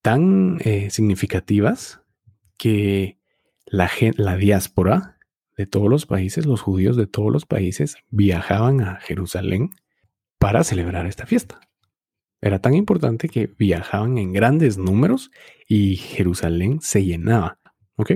tan 0.02 0.58
eh, 0.60 0.90
significativas 0.90 2.02
que 2.58 3.18
la, 3.66 3.90
la 4.16 4.36
diáspora 4.36 5.18
de 5.56 5.66
todos 5.66 5.88
los 5.88 6.06
países, 6.06 6.46
los 6.46 6.60
judíos 6.60 6.96
de 6.96 7.06
todos 7.06 7.32
los 7.32 7.46
países, 7.46 7.96
viajaban 8.10 8.80
a 8.80 8.96
Jerusalén 8.96 9.70
para 10.38 10.64
celebrar 10.64 11.06
esta 11.06 11.26
fiesta. 11.26 11.60
Era 12.42 12.58
tan 12.58 12.74
importante 12.74 13.28
que 13.28 13.46
viajaban 13.46 14.18
en 14.18 14.32
grandes 14.32 14.76
números 14.76 15.30
y 15.68 15.96
Jerusalén 15.96 16.80
se 16.80 17.04
llenaba. 17.04 17.60
¿Ok? 17.94 18.14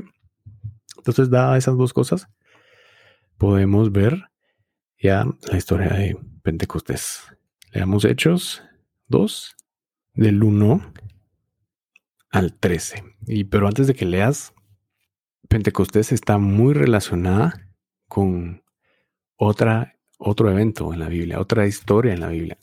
Entonces, 0.97 1.31
dadas 1.31 1.59
esas 1.59 1.77
dos 1.77 1.93
cosas, 1.93 2.29
podemos 3.39 3.93
ver 3.93 4.25
ya 5.01 5.25
la 5.49 5.57
historia 5.57 5.91
de 5.91 6.19
Pentecostés. 6.43 7.23
Leamos 7.71 8.05
Hechos 8.05 8.65
2, 9.07 9.57
del 10.15 10.43
1 10.43 10.93
al 12.31 12.53
13. 12.53 13.05
Y 13.29 13.45
pero 13.45 13.69
antes 13.69 13.87
de 13.87 13.95
que 13.95 14.07
leas, 14.07 14.53
Pentecostés 15.49 16.11
está 16.11 16.39
muy 16.39 16.75
relacionada 16.75 17.71
con 18.09 18.65
otra, 19.37 19.97
otro 20.19 20.51
evento 20.51 20.93
en 20.93 20.99
la 20.99 21.09
Biblia, 21.09 21.39
otra 21.39 21.69
historia 21.69 22.13
en 22.13 22.21
la 22.21 22.29
Biblia. 22.29 22.59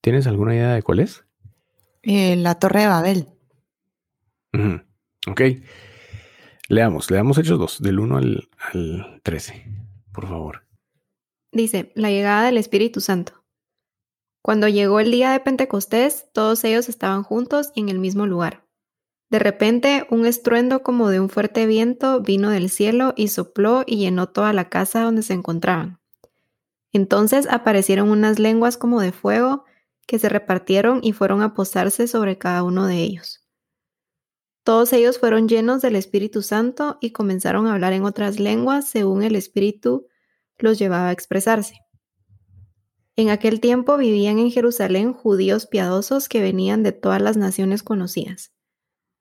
¿Tienes 0.00 0.26
alguna 0.26 0.54
idea 0.54 0.72
de 0.72 0.82
cuál 0.82 1.00
es? 1.00 1.24
Eh, 2.02 2.36
la 2.36 2.54
Torre 2.58 2.80
de 2.80 2.86
Babel. 2.86 3.26
Ok. 5.26 5.40
Leamos, 6.68 7.10
leamos 7.10 7.36
Hechos 7.36 7.58
2, 7.58 7.82
del 7.82 7.98
1 7.98 8.16
al, 8.16 8.48
al 8.72 9.20
13, 9.22 9.66
por 10.12 10.28
favor. 10.28 10.66
Dice, 11.52 11.92
la 11.94 12.10
llegada 12.10 12.44
del 12.44 12.56
Espíritu 12.56 13.00
Santo. 13.00 13.44
Cuando 14.42 14.68
llegó 14.68 15.00
el 15.00 15.10
día 15.10 15.32
de 15.32 15.40
Pentecostés, 15.40 16.28
todos 16.32 16.64
ellos 16.64 16.88
estaban 16.88 17.22
juntos 17.22 17.72
y 17.74 17.80
en 17.80 17.88
el 17.88 17.98
mismo 17.98 18.26
lugar. 18.26 18.64
De 19.28 19.38
repente, 19.38 20.06
un 20.10 20.26
estruendo 20.26 20.82
como 20.82 21.10
de 21.10 21.20
un 21.20 21.28
fuerte 21.28 21.66
viento 21.66 22.20
vino 22.20 22.50
del 22.50 22.70
cielo 22.70 23.12
y 23.16 23.28
sopló 23.28 23.84
y 23.86 23.98
llenó 23.98 24.28
toda 24.28 24.52
la 24.52 24.68
casa 24.68 25.02
donde 25.02 25.22
se 25.22 25.34
encontraban. 25.34 26.00
Entonces 26.92 27.46
aparecieron 27.48 28.10
unas 28.10 28.38
lenguas 28.38 28.76
como 28.76 29.00
de 29.00 29.12
fuego 29.12 29.64
que 30.10 30.18
se 30.18 30.28
repartieron 30.28 30.98
y 31.04 31.12
fueron 31.12 31.40
a 31.40 31.54
posarse 31.54 32.08
sobre 32.08 32.36
cada 32.36 32.64
uno 32.64 32.88
de 32.88 32.96
ellos. 32.96 33.46
Todos 34.64 34.92
ellos 34.92 35.20
fueron 35.20 35.48
llenos 35.48 35.82
del 35.82 35.94
Espíritu 35.94 36.42
Santo 36.42 36.98
y 37.00 37.12
comenzaron 37.12 37.68
a 37.68 37.74
hablar 37.74 37.92
en 37.92 38.02
otras 38.02 38.40
lenguas 38.40 38.88
según 38.88 39.22
el 39.22 39.36
Espíritu 39.36 40.08
los 40.58 40.80
llevaba 40.80 41.10
a 41.10 41.12
expresarse. 41.12 41.74
En 43.14 43.30
aquel 43.30 43.60
tiempo 43.60 43.96
vivían 43.96 44.40
en 44.40 44.50
Jerusalén 44.50 45.12
judíos 45.12 45.68
piadosos 45.68 46.28
que 46.28 46.40
venían 46.40 46.82
de 46.82 46.90
todas 46.90 47.22
las 47.22 47.36
naciones 47.36 47.84
conocidas. 47.84 48.52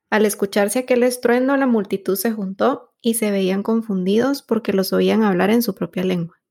Al 0.10 0.25
escucharse 0.25 0.80
aquel 0.80 1.04
estruendo, 1.04 1.56
la 1.56 1.67
multitud 1.67 2.15
se 2.15 2.32
juntó 2.32 2.95
y 2.99 3.13
se 3.13 3.30
veían 3.30 3.62
confundidos 3.62 4.41
porque 4.41 4.73
los 4.73 4.91
oían 4.91 5.21
hablar 5.21 5.52
en 5.52 5.62
su 5.62 5.75
propia 5.75 6.04
lengua. 6.04 6.41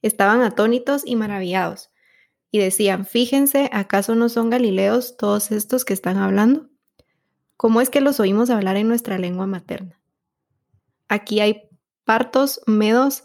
Estaban 0.00 0.42
atónitos 0.42 1.02
y 1.04 1.16
maravillados, 1.16 1.90
y 2.50 2.58
decían, 2.58 3.06
fíjense, 3.06 3.68
¿acaso 3.72 4.14
no 4.14 4.28
son 4.28 4.50
galileos 4.50 5.16
todos 5.16 5.50
estos 5.52 5.84
que 5.84 5.94
están 5.94 6.16
hablando? 6.16 6.68
¿Cómo 7.56 7.80
es 7.80 7.90
que 7.90 8.00
los 8.00 8.20
oímos 8.20 8.50
hablar 8.50 8.76
en 8.76 8.88
nuestra 8.88 9.18
lengua 9.18 9.46
materna? 9.46 10.00
Aquí 11.08 11.40
hay 11.40 11.68
partos, 12.04 12.60
medos, 12.66 13.24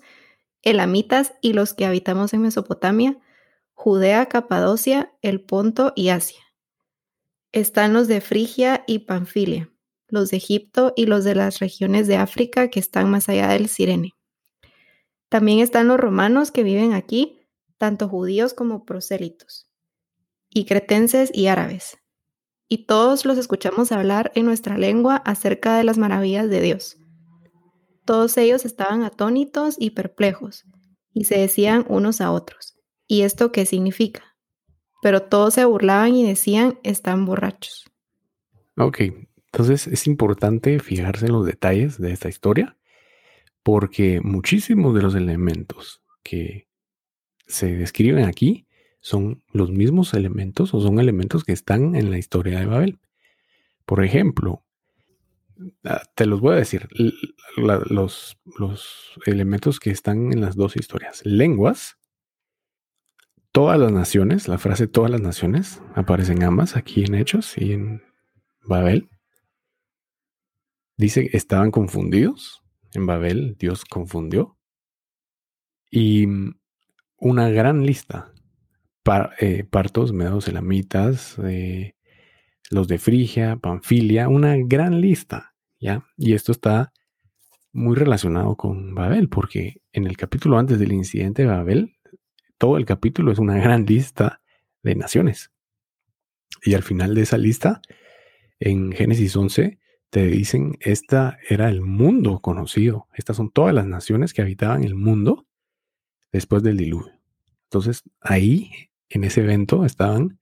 elamitas 0.62 1.34
y 1.42 1.54
los 1.54 1.74
que 1.74 1.86
habitamos 1.86 2.34
en 2.34 2.42
Mesopotamia, 2.42 3.20
Judea, 3.74 4.28
Capadocia, 4.28 5.14
el 5.22 5.42
Ponto 5.42 5.94
y 5.96 6.10
Asia 6.10 6.42
están 7.52 7.94
los 7.94 8.08
de 8.08 8.22
Frigia 8.22 8.84
y 8.88 9.00
Panfilia, 9.00 9.70
los 10.08 10.30
de 10.30 10.38
Egipto 10.38 10.94
y 10.96 11.06
los 11.06 11.24
de 11.24 11.36
las 11.36 11.60
regiones 11.60 12.08
de 12.08 12.18
África 12.18 12.70
que 12.70 12.80
están 12.80 13.10
más 13.10 13.30
allá 13.30 13.50
del 13.50 13.68
Sirene. 13.68 14.14
También 15.30 15.60
están 15.60 15.88
los 15.88 16.00
romanos 16.00 16.52
que 16.52 16.64
viven 16.64 16.94
aquí, 16.94 17.41
tanto 17.82 18.08
judíos 18.08 18.54
como 18.54 18.86
prosélitos, 18.86 19.68
y 20.50 20.66
cretenses 20.66 21.32
y 21.34 21.48
árabes. 21.48 21.98
Y 22.70 22.86
todos 22.86 23.26
los 23.26 23.38
escuchamos 23.38 23.92
hablar 23.92 24.32
en 24.36 24.46
nuestra 24.46 24.78
lengua 24.78 25.18
acerca 25.18 25.76
de 25.76 25.84
las 25.84 25.98
maravillas 25.98 26.50
de 26.50 26.62
Dios. 26.62 26.98
Todos 28.06 28.38
ellos 28.38 28.64
estaban 28.64 29.04
atónitos 29.04 29.76
y 29.78 29.90
perplejos, 29.90 30.64
y 31.14 31.26
se 31.26 31.38
decían 31.38 31.86
unos 31.90 32.22
a 32.22 32.32
otros, 32.32 32.78
¿y 33.08 33.24
esto 33.24 33.52
qué 33.52 33.66
significa? 33.66 34.32
pero 35.02 35.24
todos 35.24 35.56
se 35.56 35.66
burlaban 35.66 36.16
y 36.16 36.26
decían, 36.26 36.80
están 36.84 37.26
borrachos. 37.26 37.92
Ok, 38.78 39.02
entonces 39.52 39.88
es 39.88 40.08
importante 40.08 40.80
fijarse 40.80 41.26
en 41.26 41.34
los 41.34 41.46
detalles 41.46 42.00
de 42.00 42.14
esta 42.14 42.30
historia, 42.30 42.78
porque 43.64 44.22
muchísimos 44.22 44.96
de 44.96 45.02
los 45.02 45.16
elementos 45.16 46.04
que 46.24 46.68
se 47.52 47.76
describen 47.76 48.26
aquí 48.26 48.68
son 49.02 49.44
los 49.52 49.72
mismos 49.72 50.14
elementos 50.14 50.74
o 50.74 50.82
son 50.82 51.00
elementos 51.00 51.44
que 51.44 51.54
están 51.54 51.96
en 51.96 52.12
la 52.12 52.18
historia 52.18 52.60
de 52.60 52.68
Babel. 52.68 53.00
Por 53.86 54.04
ejemplo, 54.04 54.64
ah, 55.84 56.04
te 56.16 56.26
los 56.26 56.40
voy 56.40 56.54
a 56.54 56.58
decir, 56.58 56.88
los, 57.58 58.38
los 58.58 59.20
elementos 59.26 59.80
que 59.80 59.90
están 59.90 60.32
en 60.32 60.42
las 60.42 60.56
dos 60.56 60.78
historias. 60.78 61.22
Lenguas, 61.26 61.98
todas 63.52 63.80
las 63.80 63.92
naciones, 63.92 64.48
la 64.48 64.60
frase 64.60 64.88
todas 64.88 65.10
las 65.12 65.22
naciones, 65.22 65.82
aparecen 65.96 66.44
ambas 66.44 66.78
aquí 66.78 67.04
en 67.04 67.16
Hechos 67.16 67.58
y 67.58 67.74
en 67.74 68.04
Babel. 68.64 69.10
Dice 70.96 71.30
estaban 71.34 71.72
confundidos. 71.72 72.62
En 72.94 73.06
Babel 73.08 73.56
Dios 73.58 73.86
confundió. 73.86 74.58
Y 75.90 76.28
una 77.22 77.50
gran 77.50 77.86
lista. 77.86 78.34
Eh, 79.40 79.64
partos, 79.64 80.12
medos, 80.12 80.48
elamitas, 80.48 81.38
eh, 81.44 81.96
los 82.70 82.88
de 82.88 82.98
Frigia, 82.98 83.56
Panfilia, 83.56 84.28
una 84.28 84.58
gran 84.58 85.02
lista. 85.02 85.54
¿ya? 85.80 86.06
Y 86.18 86.34
esto 86.34 86.52
está 86.52 86.92
muy 87.72 87.96
relacionado 87.96 88.56
con 88.58 88.94
Babel, 88.94 89.30
porque 89.30 89.82
en 89.94 90.08
el 90.08 90.18
capítulo 90.18 90.58
antes 90.58 90.78
del 90.80 90.92
incidente 90.92 91.44
de 91.44 91.48
Babel 91.48 91.96
todo 92.58 92.78
el 92.78 92.86
capítulo 92.86 93.32
es 93.32 93.40
una 93.40 93.58
gran 93.58 93.86
lista 93.86 94.42
de 94.84 94.96
naciones. 94.96 95.52
Y 96.64 96.74
al 96.74 96.84
final 96.84 97.16
de 97.16 97.22
esa 97.22 97.38
lista, 97.38 97.82
en 98.60 98.92
Génesis 98.92 99.36
11, 99.36 99.80
te 100.10 100.28
dicen, 100.28 100.78
esta 100.80 101.38
era 101.50 101.70
el 101.70 101.82
mundo 101.82 102.40
conocido. 102.40 103.08
Estas 103.14 103.38
son 103.38 103.52
todas 103.52 103.74
las 103.74 103.88
naciones 103.88 104.34
que 104.34 104.42
habitaban 104.42 104.84
el 104.84 104.96
mundo 104.96 105.48
después 106.32 106.64
del 106.64 106.78
diluvio. 106.78 107.14
Entonces, 107.64 108.04
ahí, 108.20 108.72
en 109.10 109.24
ese 109.24 109.42
evento, 109.42 109.86
estaban 109.86 110.40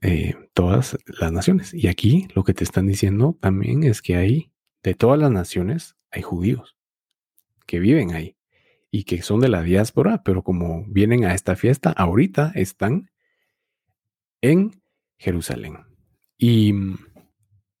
eh, 0.00 0.34
todas 0.52 0.98
las 1.06 1.32
naciones. 1.32 1.72
Y 1.72 1.88
aquí 1.88 2.28
lo 2.34 2.44
que 2.44 2.54
te 2.54 2.64
están 2.64 2.86
diciendo 2.86 3.36
también 3.40 3.84
es 3.84 4.02
que 4.02 4.16
hay, 4.16 4.52
de 4.82 4.94
todas 4.94 5.18
las 5.18 5.30
naciones, 5.30 5.96
hay 6.10 6.22
judíos 6.22 6.76
que 7.66 7.78
viven 7.78 8.12
ahí 8.12 8.36
y 8.90 9.04
que 9.04 9.22
son 9.22 9.40
de 9.40 9.48
la 9.48 9.62
diáspora, 9.62 10.22
pero 10.22 10.42
como 10.42 10.84
vienen 10.86 11.24
a 11.24 11.34
esta 11.34 11.56
fiesta, 11.56 11.90
ahorita 11.90 12.52
están 12.54 13.10
en 14.42 14.82
Jerusalén. 15.16 15.78
Y 16.36 16.74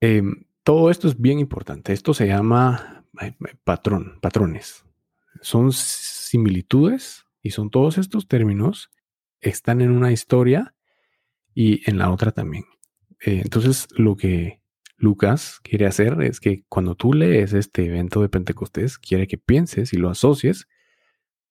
em, 0.00 0.44
todo 0.62 0.90
esto 0.90 1.08
es 1.08 1.20
bien 1.20 1.38
importante. 1.38 1.92
Esto 1.92 2.14
se 2.14 2.26
llama 2.26 3.04
patrón, 3.64 4.18
patrones. 4.20 4.84
Son 5.44 5.74
similitudes 5.74 7.26
y 7.42 7.50
son 7.50 7.68
todos 7.68 7.98
estos 7.98 8.28
términos 8.28 8.90
están 9.42 9.82
en 9.82 9.90
una 9.90 10.10
historia 10.10 10.74
y 11.52 11.88
en 11.88 11.98
la 11.98 12.10
otra 12.10 12.32
también. 12.32 12.64
Eh, 13.20 13.42
entonces, 13.44 13.86
lo 13.90 14.16
que 14.16 14.62
Lucas 14.96 15.60
quiere 15.62 15.84
hacer 15.84 16.22
es 16.22 16.40
que 16.40 16.64
cuando 16.70 16.94
tú 16.94 17.12
lees 17.12 17.52
este 17.52 17.84
evento 17.84 18.22
de 18.22 18.30
Pentecostés, 18.30 18.96
quiere 18.96 19.26
que 19.26 19.36
pienses 19.36 19.92
y 19.92 19.98
lo 19.98 20.08
asocies 20.08 20.66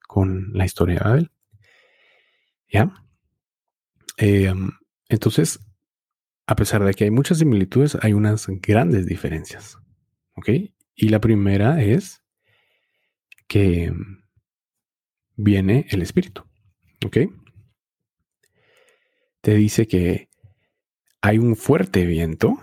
con 0.07 0.51
la 0.53 0.65
historia 0.65 0.95
de 0.95 1.07
Abel. 1.07 1.31
¿Ya? 2.67 2.91
Eh, 4.17 4.55
entonces, 5.07 5.59
a 6.47 6.55
pesar 6.55 6.83
de 6.83 6.95
que 6.95 7.03
hay 7.03 7.11
muchas 7.11 7.37
similitudes, 7.37 7.95
hay 8.01 8.13
unas 8.13 8.47
grandes 8.47 9.05
diferencias. 9.05 9.77
¿Ok? 10.33 10.49
Y 10.95 11.09
la 11.09 11.21
primera 11.21 11.83
es 11.83 12.22
que 13.47 13.93
viene 15.35 15.85
el 15.89 16.01
Espíritu. 16.01 16.43
¿Ok? 17.05 17.17
Te 19.41 19.55
dice 19.55 19.87
que 19.87 20.29
hay 21.21 21.37
un 21.37 21.55
fuerte 21.55 22.05
viento 22.05 22.59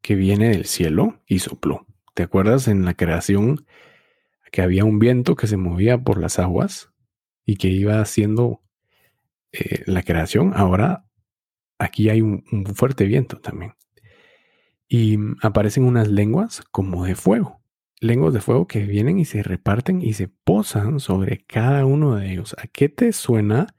que 0.00 0.14
viene 0.14 0.50
del 0.50 0.64
cielo 0.64 1.22
y 1.26 1.40
sopló. 1.40 1.86
¿Te 2.14 2.22
acuerdas 2.22 2.68
en 2.68 2.84
la 2.84 2.94
creación 2.94 3.66
que 4.50 4.62
había 4.62 4.84
un 4.84 4.98
viento 4.98 5.36
que 5.36 5.46
se 5.46 5.56
movía 5.56 5.98
por 5.98 6.18
las 6.18 6.38
aguas 6.38 6.90
y 7.44 7.56
que 7.56 7.68
iba 7.68 8.00
haciendo 8.00 8.62
eh, 9.52 9.82
la 9.86 10.02
creación? 10.02 10.52
Ahora 10.54 11.06
aquí 11.78 12.08
hay 12.08 12.22
un 12.22 12.42
fuerte 12.74 13.04
viento 13.04 13.38
también. 13.38 13.74
Y 14.88 15.18
aparecen 15.42 15.84
unas 15.84 16.08
lenguas 16.08 16.62
como 16.70 17.04
de 17.04 17.16
fuego 17.16 17.60
lenguas 18.00 18.34
de 18.34 18.40
fuego 18.40 18.66
que 18.66 18.84
vienen 18.84 19.18
y 19.18 19.24
se 19.24 19.42
reparten 19.42 20.02
y 20.02 20.12
se 20.12 20.28
posan 20.28 21.00
sobre 21.00 21.44
cada 21.44 21.86
uno 21.86 22.16
de 22.16 22.32
ellos. 22.32 22.54
¿A 22.58 22.66
qué 22.66 22.88
te 22.88 23.12
suena 23.12 23.74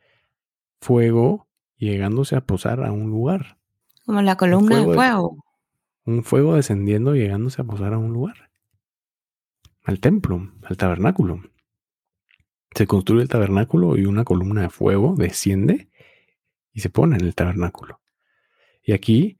fuego 0.81 1.47
llegándose 1.77 2.35
a 2.35 2.41
posar 2.41 2.83
a 2.83 2.91
un 2.91 3.09
lugar? 3.09 3.57
Como 4.05 4.21
la 4.21 4.37
columna 4.37 4.79
de 4.79 4.93
fuego. 4.93 5.43
un 6.05 6.23
fuego 6.23 6.55
descendiendo 6.55 7.15
y 7.15 7.19
llegándose 7.19 7.61
a 7.61 7.65
posar 7.65 7.93
a 7.93 7.97
un 7.97 8.13
lugar. 8.13 8.49
Al 9.83 9.99
templo, 9.99 10.51
al 10.63 10.77
tabernáculo. 10.77 11.41
Se 12.75 12.87
construye 12.87 13.23
el 13.23 13.29
tabernáculo 13.29 13.97
y 13.97 14.05
una 14.05 14.23
columna 14.23 14.61
de 14.61 14.69
fuego 14.69 15.15
desciende 15.17 15.89
y 16.73 16.81
se 16.81 16.89
pone 16.89 17.15
en 17.15 17.25
el 17.25 17.35
tabernáculo. 17.35 17.99
Y 18.83 18.93
aquí 18.93 19.37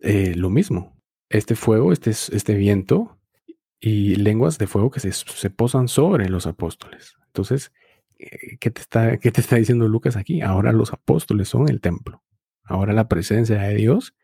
eh, 0.00 0.34
lo 0.36 0.50
mismo. 0.50 1.00
Este 1.28 1.54
fuego, 1.54 1.92
este, 1.92 2.10
este 2.10 2.54
viento, 2.54 3.18
y 3.84 4.14
lenguas 4.14 4.58
de 4.58 4.68
fuego 4.68 4.92
que 4.92 5.00
se, 5.00 5.50
posan 5.50 5.88
sobre 5.88 6.28
los 6.28 6.46
apóstoles. 6.46 7.16
Entonces, 7.26 7.72
eh, 8.16 8.56
¿qué 8.60 8.70
te, 8.70 8.80
está, 8.80 9.18
¿qué 9.18 9.32
te 9.32 9.40
está 9.40 9.56
diciendo 9.56 9.88
Lucas 9.88 10.16
aquí? 10.16 10.40
Ahora 10.40 10.70
los 10.70 10.92
apóstoles 10.92 11.48
son 11.48 11.68
el 11.68 11.80
templo. 11.80 12.22
Ahora 12.62 12.92
la 12.92 13.08
presencia 13.08 13.58
de 13.58 13.74
Dios 13.74 14.14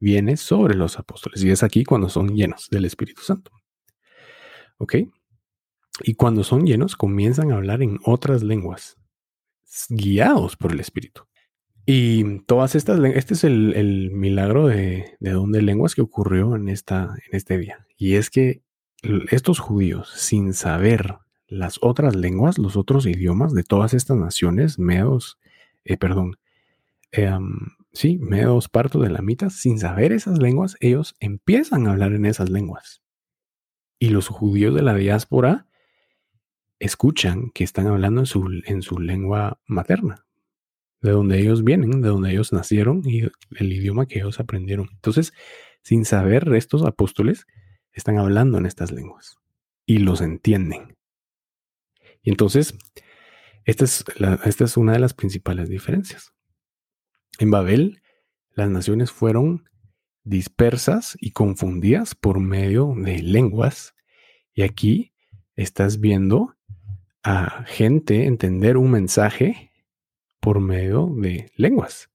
viene 0.00 0.36
sobre 0.36 0.74
los 0.74 0.98
apóstoles. 0.98 1.44
Y 1.44 1.50
es 1.50 1.62
aquí 1.62 1.84
cuando 1.84 2.08
son 2.08 2.34
llenos 2.34 2.66
del 2.68 2.84
Espíritu 2.84 3.22
Santo. 3.22 3.52
¿Ok? 4.78 4.96
Y 6.02 6.14
cuando 6.14 6.42
son 6.42 6.66
llenos, 6.66 6.96
comienzan 6.96 7.52
a 7.52 7.56
hablar 7.56 7.82
en 7.82 8.00
otras 8.04 8.42
lenguas, 8.42 8.98
guiados 9.88 10.56
por 10.56 10.72
el 10.72 10.80
Espíritu. 10.80 11.22
Y 11.86 12.40
todas 12.40 12.74
estas, 12.74 12.98
este 13.14 13.34
es 13.34 13.44
el, 13.44 14.10
milagro 14.10 14.66
de, 14.66 15.16
de 15.20 15.30
don 15.30 15.52
de 15.52 15.62
lenguas 15.62 15.94
que 15.94 16.02
ocurrió 16.02 16.56
en, 16.56 16.68
esta, 16.68 17.14
en 17.24 17.36
este 17.36 17.56
día. 17.56 17.86
Y 17.96 18.16
es 18.16 18.30
que 18.30 18.65
estos 19.30 19.58
judíos, 19.58 20.12
sin 20.14 20.52
saber 20.52 21.18
las 21.48 21.78
otras 21.80 22.16
lenguas, 22.16 22.58
los 22.58 22.76
otros 22.76 23.06
idiomas 23.06 23.54
de 23.54 23.62
todas 23.62 23.94
estas 23.94 24.16
naciones, 24.16 24.78
medos, 24.78 25.38
eh, 25.84 25.96
perdón, 25.96 26.36
em, 27.12 27.56
sí, 27.92 28.18
medos, 28.18 28.68
partos 28.68 29.02
de 29.02 29.10
la 29.10 29.22
mitad, 29.22 29.50
sin 29.50 29.78
saber 29.78 30.12
esas 30.12 30.38
lenguas, 30.38 30.76
ellos 30.80 31.14
empiezan 31.20 31.86
a 31.86 31.92
hablar 31.92 32.12
en 32.12 32.26
esas 32.26 32.50
lenguas. 32.50 33.02
Y 33.98 34.10
los 34.10 34.28
judíos 34.28 34.74
de 34.74 34.82
la 34.82 34.94
diáspora 34.94 35.66
escuchan 36.78 37.50
que 37.54 37.64
están 37.64 37.86
hablando 37.86 38.20
en 38.20 38.26
su, 38.26 38.62
en 38.66 38.82
su 38.82 38.98
lengua 38.98 39.60
materna, 39.66 40.26
de 41.00 41.12
donde 41.12 41.40
ellos 41.40 41.64
vienen, 41.64 42.02
de 42.02 42.08
donde 42.08 42.32
ellos 42.32 42.52
nacieron 42.52 43.02
y 43.04 43.22
el 43.22 43.72
idioma 43.72 44.06
que 44.06 44.18
ellos 44.18 44.40
aprendieron. 44.40 44.88
Entonces, 44.92 45.32
sin 45.82 46.04
saber 46.04 46.52
estos 46.54 46.84
apóstoles, 46.84 47.46
están 47.96 48.18
hablando 48.18 48.58
en 48.58 48.66
estas 48.66 48.92
lenguas 48.92 49.38
y 49.86 49.98
los 49.98 50.20
entienden. 50.20 50.96
Y 52.22 52.30
entonces, 52.30 52.76
esta 53.64 53.84
es, 53.84 54.76
una 54.76 54.92
de 54.92 54.98
las 54.98 55.14
principales 55.14 55.68
diferencias. 55.68 56.32
En 57.38 57.50
Babel, 57.50 58.02
las 58.50 58.70
naciones 58.70 59.10
fueron 59.10 59.68
dispersas 60.24 61.16
y 61.20 61.32
confundidas 61.32 62.14
por 62.14 62.38
medio 62.38 62.94
de 62.96 63.22
lenguas. 63.22 63.94
Y 64.54 64.62
aquí 64.62 65.12
estás 65.54 65.98
viendo 65.98 66.54
a 67.22 67.64
gente 67.66 68.26
entender 68.26 68.76
un 68.76 68.90
mensaje 68.90 69.72
por 70.40 70.60
medio 70.60 71.12
de 71.16 71.50
lenguas. 71.56 72.10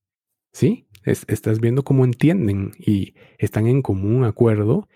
¿Sí? 0.53 0.87
estás 1.03 1.59
viendo 1.59 1.83
cómo 1.83 2.05
entienden 2.05 2.73
y 2.77 3.15
están 3.39 3.65
en 3.65 3.81
común 3.81 4.23
acuerdo 4.23 4.87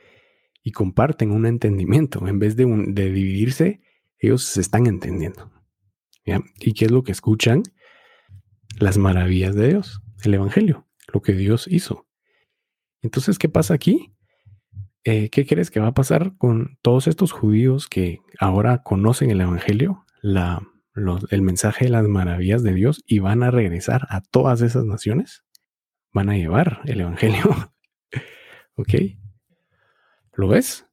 y 0.65 0.71
comparten 0.71 1.32
un 1.32 1.45
entendimiento. 1.45 2.28
En 2.28 2.39
vez 2.39 2.56
de, 2.56 2.65
de 2.65 3.12
dividirse, 3.12 3.82
ellos 4.17 4.43
se 4.43 4.62
están 4.62 4.88
entendiendo. 4.88 5.51
¿Y 6.60 6.73
qué 6.73 6.86
es 6.86 6.91
lo 6.91 7.04
que 7.04 7.12
escuchan? 7.12 7.62
Las 8.80 8.97
maravillas 8.97 9.54
de 9.54 9.69
Dios, 9.69 10.01
el 10.23 10.34
Evangelio, 10.34 10.88
lo 11.13 11.21
que 11.21 11.34
Dios 11.34 11.67
hizo. 11.69 12.08
Entonces, 13.04 13.38
¿qué 13.38 13.47
pasa 13.47 13.75
aquí? 13.75 14.15
Eh, 15.04 15.30
¿Qué 15.30 15.45
crees 15.45 15.69
que 15.69 15.80
va 15.80 15.89
a 15.89 15.93
pasar 15.93 16.36
con 16.39 16.80
todos 16.82 17.06
estos 17.06 17.32
judíos 17.32 17.88
que 17.88 18.21
ahora 18.39 18.82
conocen 18.82 19.30
el 19.30 19.41
Evangelio, 19.41 20.04
la, 20.23 20.67
el 21.30 21.43
mensaje 21.43 21.86
de 21.86 21.91
las 21.91 22.08
maravillas 22.08 22.63
de 22.63 22.73
Dios 22.73 23.04
y 23.06 23.19
van 23.19 23.43
a 23.43 23.51
regresar 23.51 24.08
a 24.10 24.21
todas 24.21 24.62
esas 24.62 24.84
naciones? 24.84 25.45
Van 26.12 26.32
a 26.32 26.38
llevar 26.38 26.82
el 26.86 27.01
Evangelio. 27.01 27.71
¿Ok? 28.78 28.95
¿Lo 30.36 30.48
ves? 30.48 30.86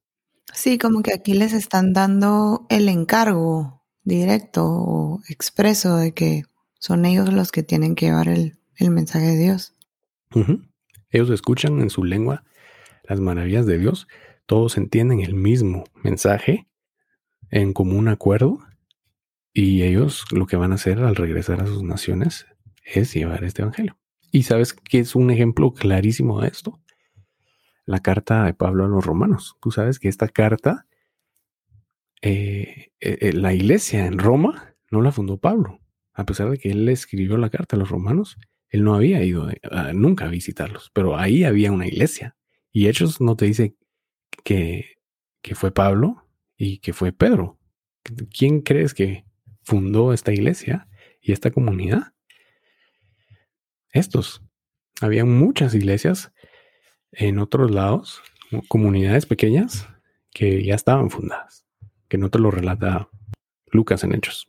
Sí, 0.53 0.79
como 0.79 1.03
que 1.03 1.13
aquí 1.13 1.35
les 1.35 1.53
están 1.53 1.93
dando 1.93 2.67
el 2.69 2.89
encargo 2.89 3.83
directo 4.05 4.65
o 4.67 5.21
expreso 5.29 5.97
de 5.97 6.13
que 6.13 6.45
son 6.79 7.05
ellos 7.05 7.33
los 7.33 7.53
que 7.53 7.63
tienen 7.63 7.95
que 7.95 8.07
llevar 8.07 8.29
el, 8.29 8.59
mensaje 8.79 9.27
de 9.27 9.39
Dios. 9.39 9.75
Ellos 11.11 11.31
escuchan 11.31 11.81
en 11.81 11.89
su 11.89 12.03
lengua 12.03 12.43
las 13.05 13.21
maravillas 13.21 13.65
de 13.65 13.79
Dios, 13.79 14.09
todos 14.47 14.77
entienden 14.77 15.21
el 15.21 15.35
mismo 15.35 15.85
mensaje 16.03 16.67
en 17.51 17.73
común 17.73 18.09
acuerdo 18.09 18.59
y 19.53 19.83
ellos 19.83 20.25
lo 20.33 20.47
que 20.47 20.57
van 20.57 20.73
a 20.73 20.77
hacer 20.77 20.99
al 20.99 21.15
regresar 21.15 21.61
a 21.61 21.67
sus 21.67 21.83
naciones 21.83 22.47
es 22.85 23.15
llevar 23.15 23.45
este 23.45 23.63
evangelio. 23.63 23.97
¿Y 24.33 24.45
sabes 24.45 24.73
qué 24.73 24.99
es 25.01 25.15
un 25.15 25.31
ejemplo 25.31 25.73
clarísimo 25.73 26.41
de 26.41 26.49
esto? 26.49 26.81
La 27.85 28.01
carta 28.01 28.45
de 28.45 28.55
Pablo 28.55 28.85
a 28.85 28.88
los 28.88 29.05
romanos. 29.05 29.57
Tú 29.61 29.71
sabes 29.71 29.99
que 29.99 30.09
esta 30.09 30.29
carta, 30.29 30.87
eh, 32.21 32.92
eh, 33.01 33.18
eh, 33.21 33.33
la 33.33 33.53
iglesia 33.55 34.07
en 34.07 34.18
Roma 34.18 34.75
no 34.90 35.03
la 35.03 35.12
fundó 35.12 35.38
Pablo. 35.38 35.81
A 36.14 36.25
pesar 36.27 36.51
de 36.51 36.59
que 36.59 36.71
él 36.71 36.85
le 36.85 36.92
escribió 36.92 37.37
la 37.38 37.51
carta 37.51 37.77
a 37.77 37.79
los 37.79 37.88
romanos, 37.88 38.37
él 38.68 38.85
no 38.85 38.95
había 38.95 39.23
ido 39.25 39.51
nunca 39.95 40.27
a 40.27 40.29
visitarlos, 40.29 40.90
pero 40.95 41.16
ahí 41.18 41.45
había 41.45 41.73
una 41.73 41.87
iglesia. 41.87 42.37
Y 42.71 42.88
Hechos 42.88 43.21
no 43.21 43.37
te 43.37 43.47
dice 43.47 43.77
que, 44.45 44.99
que 45.42 45.55
fue 45.55 45.73
Pablo 45.73 46.27
y 46.57 46.79
que 46.79 46.92
fue 46.92 47.12
Pedro. 47.12 47.59
¿Quién 48.37 48.61
crees 48.61 48.95
que 48.95 49.25
fundó 49.62 50.12
esta 50.12 50.33
iglesia 50.33 50.88
y 51.21 51.33
esta 51.33 51.51
comunidad? 51.51 52.14
Estos. 53.90 54.42
Había 55.01 55.25
muchas 55.25 55.75
iglesias 55.75 56.33
en 57.12 57.38
otros 57.38 57.70
lados, 57.70 58.22
comunidades 58.68 59.27
pequeñas 59.27 59.88
que 60.31 60.64
ya 60.64 60.75
estaban 60.75 61.11
fundadas, 61.11 61.64
que 62.09 62.18
no 62.18 62.31
te 62.31 62.38
lo 62.38 62.51
relata 62.51 63.09
Lucas 63.70 64.05
en 64.05 64.14
Hechos. 64.14 64.48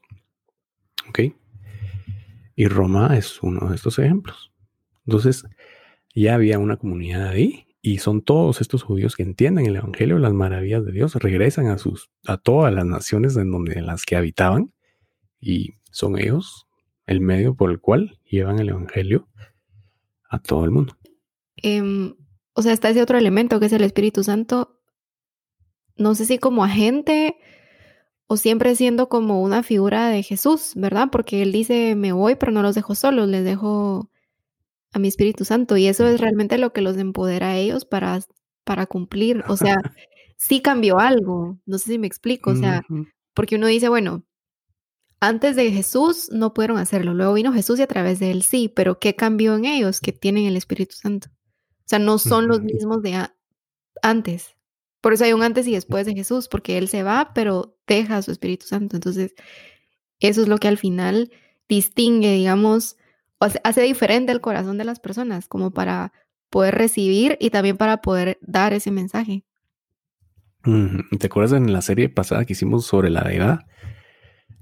¿Ok? 1.10 1.20
Y 2.56 2.68
Roma 2.68 3.18
es 3.18 3.42
uno 3.42 3.70
de 3.70 3.76
estos 3.76 4.00
ejemplos. 4.00 4.52
Entonces, 5.06 5.46
ya 6.16 6.36
había 6.36 6.60
una 6.60 6.78
comunidad 6.78 7.30
ahí 7.30 7.68
y 7.82 7.98
son 7.98 8.22
todos 8.22 8.62
estos 8.62 8.84
judíos 8.84 9.16
que 9.16 9.24
entienden 9.24 9.66
el 9.66 9.76
evangelio, 9.76 10.18
las 10.18 10.34
maravillas 10.34 10.86
de 10.86 10.94
Dios, 10.94 11.16
regresan 11.16 11.68
a 11.68 11.78
sus 11.78 12.10
a 12.26 12.38
todas 12.38 12.74
las 12.74 12.86
naciones 12.86 13.36
en 13.36 13.52
donde 13.52 13.82
las 13.82 14.06
que 14.06 14.16
habitaban 14.16 14.74
y 15.42 15.76
son 15.92 16.18
ellos 16.18 16.68
el 17.06 17.20
medio 17.20 17.56
por 17.56 17.72
el 17.72 17.80
cual 17.80 18.20
llevan 18.24 18.60
el 18.60 18.70
evangelio 18.70 19.28
a 20.30 20.40
todo 20.40 20.64
el 20.64 20.72
mundo. 20.72 20.98
Em, 21.58 22.16
o 22.54 22.62
sea, 22.62 22.74
está 22.74 22.90
ese 22.90 23.02
otro 23.02 23.18
elemento 23.18 23.60
que 23.60 23.66
es 23.68 23.74
el 23.74 23.84
Espíritu 23.84 24.24
Santo, 24.24 24.80
no 25.96 26.16
sé 26.16 26.26
si 26.26 26.38
como 26.38 26.64
agente 26.64 27.38
o 28.28 28.38
siempre 28.38 28.76
siendo 28.76 29.10
como 29.10 29.42
una 29.42 29.64
figura 29.64 30.10
de 30.10 30.24
Jesús, 30.24 30.74
¿verdad? 30.76 31.10
Porque 31.12 31.42
él 31.42 31.52
dice, 31.52 31.96
me 31.96 32.14
voy, 32.14 32.36
pero 32.36 32.52
no 32.52 32.62
los 32.62 32.76
dejo 32.76 32.96
solos, 32.96 33.28
les 33.28 33.44
dejo 33.44 34.10
a 34.92 35.00
mi 35.00 35.08
Espíritu 35.08 35.46
Santo. 35.46 35.78
Y 35.78 35.88
eso 35.88 36.08
es 36.08 36.20
realmente 36.20 36.58
lo 36.58 36.74
que 36.74 36.82
los 36.82 36.98
empodera 36.98 37.50
a 37.50 37.58
ellos 37.58 37.86
para, 37.86 38.20
para 38.64 38.86
cumplir. 38.86 39.44
O 39.48 39.58
sea, 39.58 39.76
sí 40.38 40.62
cambió 40.62 41.00
algo, 41.00 41.60
no 41.66 41.78
sé 41.78 41.92
si 41.92 42.00
me 42.00 42.08
explico, 42.08 42.52
o 42.52 42.56
sea, 42.56 42.84
porque 43.34 43.56
uno 43.56 43.68
dice, 43.68 43.90
bueno, 43.90 44.24
antes 45.20 45.56
de 45.56 45.72
Jesús 45.72 46.30
no 46.32 46.54
pudieron 46.54 46.78
hacerlo, 46.78 47.14
luego 47.14 47.34
vino 47.34 47.54
Jesús 47.54 47.80
y 47.80 47.84
a 47.84 47.88
través 47.88 48.20
de 48.20 48.32
él 48.32 48.44
sí, 48.44 48.68
pero 48.68 49.00
¿qué 49.00 49.16
cambió 49.16 49.56
en 49.56 49.66
ellos 49.66 50.02
que 50.02 50.12
tienen 50.12 50.46
el 50.46 50.58
Espíritu 50.58 50.96
Santo? 50.96 51.30
O 51.86 51.88
sea, 51.88 52.00
no 52.00 52.18
son 52.18 52.48
los 52.48 52.62
mismos 52.62 53.02
de 53.02 53.28
antes. 54.02 54.56
Por 55.02 55.14
eso 55.14 55.26
hay 55.26 55.34
un 55.34 55.44
antes 55.44 55.68
y 55.68 55.74
después 55.74 56.06
de 56.06 56.14
Jesús, 56.14 56.48
porque 56.48 56.78
Él 56.78 56.88
se 56.88 57.04
va, 57.04 57.34
pero 57.36 57.78
deja 57.88 58.18
a 58.18 58.22
su 58.22 58.32
Espíritu 58.32 58.66
Santo. 58.66 58.96
Entonces, 58.96 59.36
eso 60.20 60.42
es 60.42 60.48
lo 60.48 60.58
que 60.58 60.70
al 60.70 60.78
final 60.78 61.32
distingue, 61.68 62.32
digamos, 62.32 62.98
o 63.40 63.48
hace 63.64 63.82
diferente 63.82 64.32
el 64.32 64.40
corazón 64.40 64.78
de 64.78 64.86
las 64.86 65.02
personas, 65.02 65.48
como 65.48 65.72
para 65.72 66.14
poder 66.50 66.76
recibir 66.76 67.38
y 67.42 67.50
también 67.50 67.76
para 67.78 68.02
poder 68.02 68.38
dar 68.42 68.74
ese 68.74 68.92
mensaje. 68.92 69.44
¿Te 71.20 71.28
acuerdas 71.28 71.52
en 71.52 71.74
la 71.74 71.82
serie 71.82 72.08
pasada 72.08 72.46
que 72.46 72.54
hicimos 72.54 72.86
sobre 72.86 73.10
la 73.10 73.24
deidad? 73.24 73.60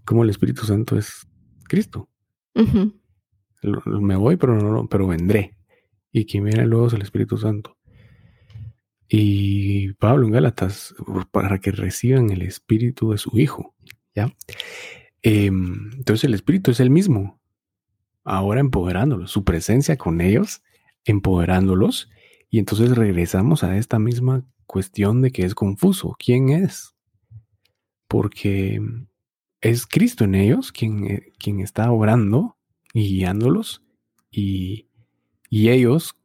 Cómo 0.05 0.23
el 0.23 0.31
Espíritu 0.31 0.65
Santo 0.65 0.97
es 0.97 1.27
Cristo. 1.67 2.09
Me 3.61 4.15
voy, 4.15 4.37
pero 4.37 4.55
no, 4.55 4.87
pero 4.87 5.05
vendré. 5.05 5.55
Y 6.11 6.25
quien 6.25 6.43
viene 6.43 6.65
luego 6.65 6.87
es 6.87 6.93
el 6.93 7.01
Espíritu 7.01 7.37
Santo. 7.37 7.77
Y 9.07 9.93
Pablo 9.93 10.25
en 10.25 10.33
Gálatas, 10.33 10.95
para 11.31 11.59
que 11.59 11.71
reciban 11.71 12.29
el 12.29 12.41
Espíritu 12.41 13.11
de 13.11 13.17
su 13.17 13.37
Hijo. 13.37 13.75
¿Ya? 14.15 14.33
Em, 15.21 15.91
entonces 15.93 16.23
el 16.23 16.33
Espíritu 16.33 16.71
es 16.71 16.79
el 16.79 16.89
mismo, 16.89 17.39
ahora 18.23 18.59
empoderándolos, 18.59 19.31
su 19.31 19.43
presencia 19.43 19.97
con 19.97 20.21
ellos, 20.21 20.63
empoderándolos, 21.05 22.09
y 22.49 22.59
entonces 22.59 22.95
regresamos 22.95 23.63
a 23.63 23.77
esta 23.77 23.99
misma 23.99 24.45
cuestión 24.65 25.21
de 25.21 25.31
que 25.31 25.43
es 25.43 25.55
confuso. 25.55 26.15
¿Quién 26.17 26.49
es? 26.49 26.95
Porque 28.07 28.81
es 29.61 29.85
Cristo 29.85 30.23
en 30.23 30.35
ellos 30.35 30.71
quien, 30.71 31.05
eh, 31.05 31.31
quien 31.37 31.59
está 31.59 31.91
obrando 31.91 32.57
y 32.93 33.07
guiándolos, 33.07 33.83
y, 34.31 34.87
y 35.51 35.69
ellos 35.69 36.15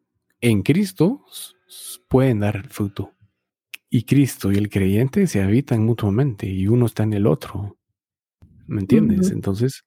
en 0.41 0.63
Cristo 0.63 1.27
pueden 2.09 2.39
dar 2.39 2.57
el 2.57 2.71
fruto. 2.71 3.13
Y 3.91 4.05
Cristo 4.05 4.53
y 4.53 4.57
el 4.57 4.71
creyente 4.71 5.27
se 5.27 5.43
habitan 5.43 5.85
mutuamente 5.85 6.47
y 6.47 6.69
uno 6.69 6.87
está 6.87 7.03
en 7.03 7.13
el 7.13 7.27
otro. 7.27 7.77
¿Me 8.67 8.81
entiendes? 8.81 9.33
Entonces, 9.33 9.85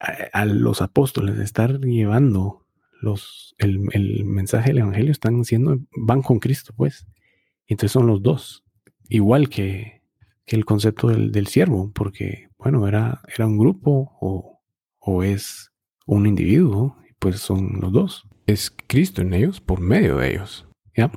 a, 0.00 0.44
los 0.44 0.82
apóstoles 0.82 1.38
estar 1.38 1.80
llevando 1.80 2.66
los, 3.00 3.54
el, 3.58 3.78
mensaje 4.24 4.70
del 4.70 4.78
evangelio 4.78 5.12
están 5.12 5.44
siendo, 5.44 5.78
van 5.96 6.22
con 6.22 6.40
Cristo, 6.40 6.74
pues. 6.76 7.06
entonces 7.68 7.92
son 7.92 8.08
los 8.08 8.22
dos. 8.22 8.64
Igual 9.08 9.48
que, 9.48 10.02
el 10.46 10.64
concepto 10.64 11.08
del, 11.08 11.46
siervo, 11.46 11.92
porque, 11.92 12.48
bueno, 12.58 12.88
era, 12.88 13.22
era 13.34 13.46
un 13.46 13.56
grupo 13.56 14.16
o, 14.20 14.60
o 14.98 15.22
es 15.22 15.70
un 16.06 16.26
individuo, 16.26 16.96
pues 17.20 17.38
son 17.38 17.80
los 17.80 17.92
dos. 17.92 18.28
Es 18.46 18.74
Cristo 18.86 19.22
en 19.22 19.32
ellos 19.32 19.60
por 19.60 19.80
medio 19.80 20.18
de 20.18 20.32
ellos. 20.32 20.66
¿Ya? 20.96 21.10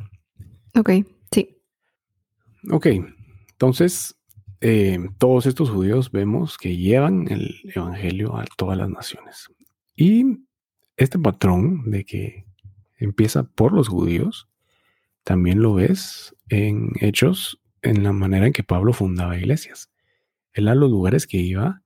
Ok, 0.75 0.91
sí. 1.31 1.57
Ok, 2.71 2.87
entonces 3.49 4.17
eh, 4.61 4.97
todos 5.17 5.45
estos 5.45 5.69
judíos 5.69 6.11
vemos 6.11 6.57
que 6.57 6.77
llevan 6.77 7.27
el 7.29 7.55
Evangelio 7.75 8.37
a 8.37 8.45
todas 8.57 8.77
las 8.77 8.89
naciones. 8.89 9.49
Y 9.95 10.45
este 10.95 11.19
patrón 11.19 11.91
de 11.91 12.05
que 12.05 12.45
empieza 12.97 13.43
por 13.43 13.73
los 13.73 13.87
judíos, 13.87 14.49
también 15.23 15.61
lo 15.61 15.75
ves 15.75 16.35
en 16.49 16.91
hechos, 17.01 17.61
en 17.81 18.03
la 18.03 18.13
manera 18.13 18.47
en 18.47 18.53
que 18.53 18.63
Pablo 18.63 18.93
fundaba 18.93 19.37
iglesias. 19.37 19.91
Él 20.53 20.67
a 20.67 20.75
los 20.75 20.89
lugares 20.89 21.27
que 21.27 21.37
iba, 21.37 21.83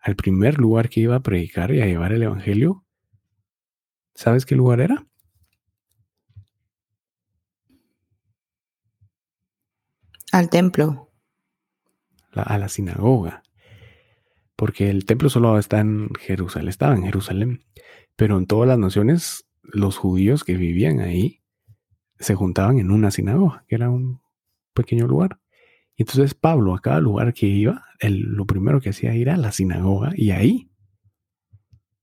al 0.00 0.16
primer 0.16 0.58
lugar 0.58 0.88
que 0.88 1.00
iba 1.00 1.16
a 1.16 1.22
predicar 1.22 1.72
y 1.72 1.80
a 1.80 1.86
llevar 1.86 2.12
el 2.12 2.22
Evangelio, 2.22 2.84
¿sabes 4.18 4.44
qué 4.44 4.56
lugar 4.56 4.80
era? 4.80 5.06
Al 10.32 10.50
templo 10.50 11.08
a 12.32 12.58
la 12.58 12.68
sinagoga. 12.68 13.42
Porque 14.56 14.90
el 14.90 15.04
templo 15.04 15.28
solo 15.28 15.56
está 15.58 15.78
en 15.78 16.10
Jerusalén, 16.18 16.68
estaba 16.68 16.94
en 16.96 17.04
Jerusalén. 17.04 17.64
Pero 18.16 18.36
en 18.38 18.46
todas 18.46 18.68
las 18.68 18.78
naciones, 18.78 19.46
los 19.62 19.96
judíos 19.96 20.42
que 20.42 20.56
vivían 20.56 20.98
ahí 20.98 21.40
se 22.18 22.34
juntaban 22.34 22.80
en 22.80 22.90
una 22.90 23.12
sinagoga, 23.12 23.64
que 23.68 23.76
era 23.76 23.88
un 23.88 24.20
pequeño 24.74 25.06
lugar. 25.06 25.38
Y 25.94 26.02
entonces 26.02 26.34
Pablo, 26.34 26.74
a 26.74 26.80
cada 26.80 27.00
lugar 27.00 27.32
que 27.34 27.46
iba, 27.46 27.84
lo 28.00 28.46
primero 28.46 28.80
que 28.80 28.90
hacía 28.90 29.10
era 29.10 29.18
ir 29.18 29.30
a 29.30 29.36
la 29.36 29.52
sinagoga 29.52 30.12
y 30.16 30.32
ahí 30.32 30.67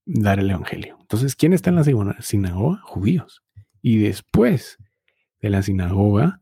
dar 0.05 0.39
el 0.39 0.49
evangelio. 0.49 0.97
Entonces, 1.01 1.35
¿quién 1.35 1.53
está 1.53 1.69
en 1.69 1.77
la 1.77 1.83
sinagoga? 2.21 2.79
Judíos. 2.83 3.43
Y 3.81 3.97
después 3.97 4.77
de 5.41 5.49
la 5.49 5.61
sinagoga, 5.61 6.41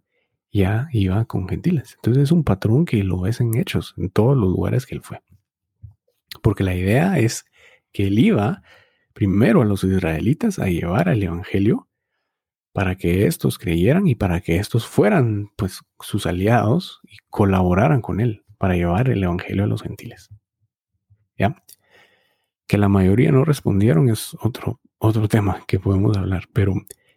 ya 0.54 0.88
iba 0.92 1.26
con 1.26 1.48
gentiles. 1.50 1.96
Entonces 1.96 2.24
es 2.24 2.32
un 2.32 2.44
patrón 2.44 2.86
que 2.86 3.04
lo 3.04 3.22
ves 3.22 3.42
en 3.42 3.58
hechos, 3.58 3.96
en 3.98 4.10
todos 4.10 4.38
los 4.38 4.50
lugares 4.50 4.86
que 4.86 4.96
él 4.96 5.02
fue. 5.02 5.22
Porque 6.42 6.64
la 6.64 6.76
idea 6.76 7.18
es 7.18 7.46
que 7.92 8.08
él 8.08 8.20
iba 8.20 8.62
primero 9.14 9.62
a 9.62 9.66
los 9.66 9.84
israelitas 9.84 10.60
a 10.60 10.68
llevar 10.68 11.10
el 11.10 11.24
evangelio 11.24 11.90
para 12.72 12.96
que 12.96 13.26
estos 13.28 13.58
creyeran 13.58 14.08
y 14.08 14.16
para 14.16 14.42
que 14.42 14.58
estos 14.58 14.88
fueran 14.88 15.52
pues 15.56 15.82
sus 16.00 16.26
aliados 16.26 17.02
y 17.04 17.18
colaboraran 17.30 18.02
con 18.02 18.20
él 18.20 18.44
para 18.58 18.76
llevar 18.76 19.10
el 19.10 19.24
evangelio 19.24 19.64
a 19.64 19.68
los 19.68 19.82
gentiles. 19.82 20.30
¿Ya? 21.38 21.63
Que 22.68 22.78
la 22.78 22.90
mayoría 22.90 23.32
no 23.32 23.46
respondieron 23.46 24.10
es 24.10 24.36
otro, 24.42 24.80
otro 24.98 25.28
tema 25.28 25.64
que 25.68 25.80
podemos 25.80 26.18
hablar, 26.18 26.48
pero 26.54 26.74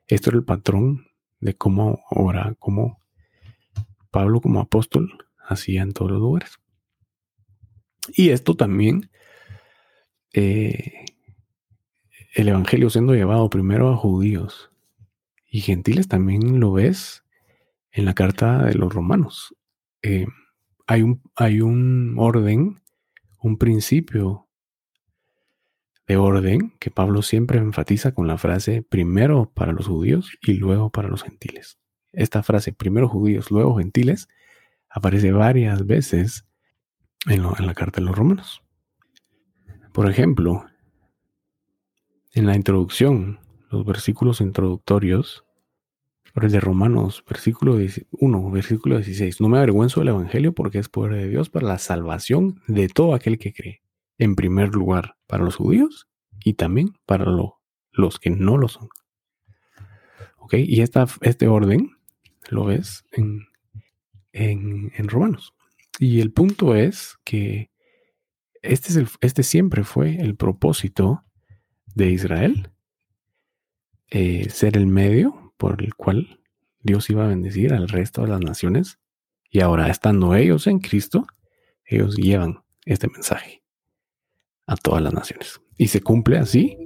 esto 0.07 0.31
era 0.31 0.39
el 0.39 0.45
patrón 0.45 1.07
de 1.41 1.55
cómo 1.55 2.01
ahora, 2.11 2.55
cómo 2.59 3.01
Pablo 4.11 4.41
como 4.41 4.61
apóstol 4.61 5.27
hacía 5.49 5.83
en 5.83 5.93
todos 5.93 6.13
los 6.13 6.21
lugares. 6.21 6.59
Y 8.15 8.31
esto 8.31 8.55
también, 8.55 9.11
eh, 10.33 11.05
el 12.35 12.49
Evangelio 12.49 12.91
siendo 12.91 13.15
llevado 13.15 13.49
primero 13.51 13.93
a 13.93 13.97
judíos 13.97 14.71
y 15.49 15.61
gentiles, 15.61 16.09
también 16.09 16.61
lo 16.61 16.73
ves 16.73 17.25
en 17.91 18.05
la 18.05 18.15
carta 18.15 18.65
de 18.65 18.75
los 18.75 18.93
romanos. 18.93 19.55
Eh, 20.03 20.27
hay, 20.87 21.03
un, 21.03 21.23
hay 21.35 21.61
un 21.61 22.15
orden, 22.19 22.81
un 23.41 23.59
principio 23.59 24.46
de 26.07 26.17
orden 26.17 26.75
que 26.79 26.91
Pablo 26.91 27.23
siempre 27.23 27.59
enfatiza 27.59 28.13
con 28.13 28.27
la 28.27 28.39
frase 28.39 28.83
primero 28.83 29.51
para 29.55 29.73
los 29.73 29.87
judíos 29.87 30.39
y 30.41 30.55
luego 30.55 30.91
para 30.91 31.09
los 31.09 31.23
gentiles 31.23 31.79
esta 32.17 32.43
frase, 32.43 32.73
primero 32.73 33.09
judíos, 33.09 33.51
luego 33.51 33.77
gentiles, 33.77 34.29
aparece 34.89 35.31
varias 35.31 35.87
veces 35.87 36.47
en, 37.27 37.43
la 37.43 37.75
carta 37.75 38.01
de 38.01 38.07
los 38.07 38.17
romanos. 38.17 38.63
Por 39.93 40.11
ejemplo, 40.11 40.67
en 42.33 42.47
la 42.47 42.57
introducción, 42.57 43.39
los 43.71 43.85
versículos 43.85 44.41
introductorios, 44.41 45.45
el 46.35 46.51
de 46.51 46.61
Romanos, 46.61 47.25
versículo 47.27 47.79
1, 48.11 48.51
versículo 48.51 48.97
16, 48.97 49.41
no 49.41 49.49
me 49.49 49.57
avergüenzo 49.57 50.01
del 50.01 50.11
Evangelio 50.11 50.53
porque 50.53 50.79
es 50.79 50.91
poder 50.91 51.15
de 51.15 51.29
Dios 51.29 51.49
para 51.49 51.67
la 51.67 51.79
salvación 51.79 52.61
de 52.67 52.89
todo 52.89 53.15
aquel 53.15 53.39
que 53.39 53.55
cree. 53.55 53.83
En 54.19 54.35
primer 54.35 54.75
lugar, 54.75 55.17
para 55.27 55.45
los 55.45 55.57
judíos 55.57 56.09
y 56.45 56.55
también 56.55 56.97
para 57.07 57.27
los 57.93 58.19
que 58.19 58.31
no 58.31 58.57
lo 58.57 58.69
son. 58.69 58.89
¿Ok? 60.39 60.55
Y 60.55 60.81
esta, 60.83 61.07
este 61.23 61.49
orden 61.49 61.97
lo 62.49 62.67
ves 62.67 63.05
en, 63.13 63.47
en, 64.33 65.09
Romanos. 65.09 65.55
Y 65.99 66.21
el 66.21 66.33
punto 66.33 66.75
es 66.75 67.17
que 67.25 67.71
este, 68.63 68.91
es 68.91 68.97
el, 68.97 69.09
este 69.21 69.43
siempre 69.43 69.85
fue 69.85 70.17
el 70.17 70.37
propósito 70.37 71.25
de 71.95 72.11
Israel, 72.11 72.71
eh, 74.11 74.49
ser 74.51 74.77
el 74.77 74.87
medio 74.87 75.55
por 75.57 75.83
el 75.83 75.95
cual 75.95 76.41
Dios 76.81 77.11
iba 77.11 77.25
a 77.25 77.29
bendecir 77.29 77.73
al 77.73 77.89
resto 77.89 78.23
de 78.23 78.29
las 78.29 78.41
naciones. 78.41 78.99
Y 79.51 79.61
ahora, 79.61 79.89
estando 79.89 80.35
ellos 80.35 80.67
en 80.67 80.79
Cristo, 80.79 81.27
ellos 81.85 82.17
llevan 82.17 82.63
este 82.85 83.09
mensaje 83.09 83.66
a 84.67 84.77
todas 84.77 85.03
las 85.03 85.13
naciones. 85.13 85.61
Y 85.77 85.89
se 85.89 86.01
cumple 86.01 86.39
así 86.39 86.77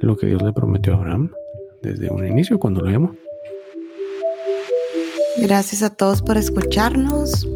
lo 0.00 0.16
que 0.16 0.26
Dios 0.26 0.42
le 0.42 0.52
prometió 0.52 0.94
a 0.94 0.96
Abraham 0.96 1.30
desde 1.82 2.10
un 2.10 2.26
inicio 2.26 2.58
cuando 2.58 2.80
lo 2.80 2.90
llamó. 2.90 3.14
Gracias 5.38 5.82
a 5.82 5.90
todos 5.90 6.22
por 6.22 6.36
escucharnos. 6.36 7.46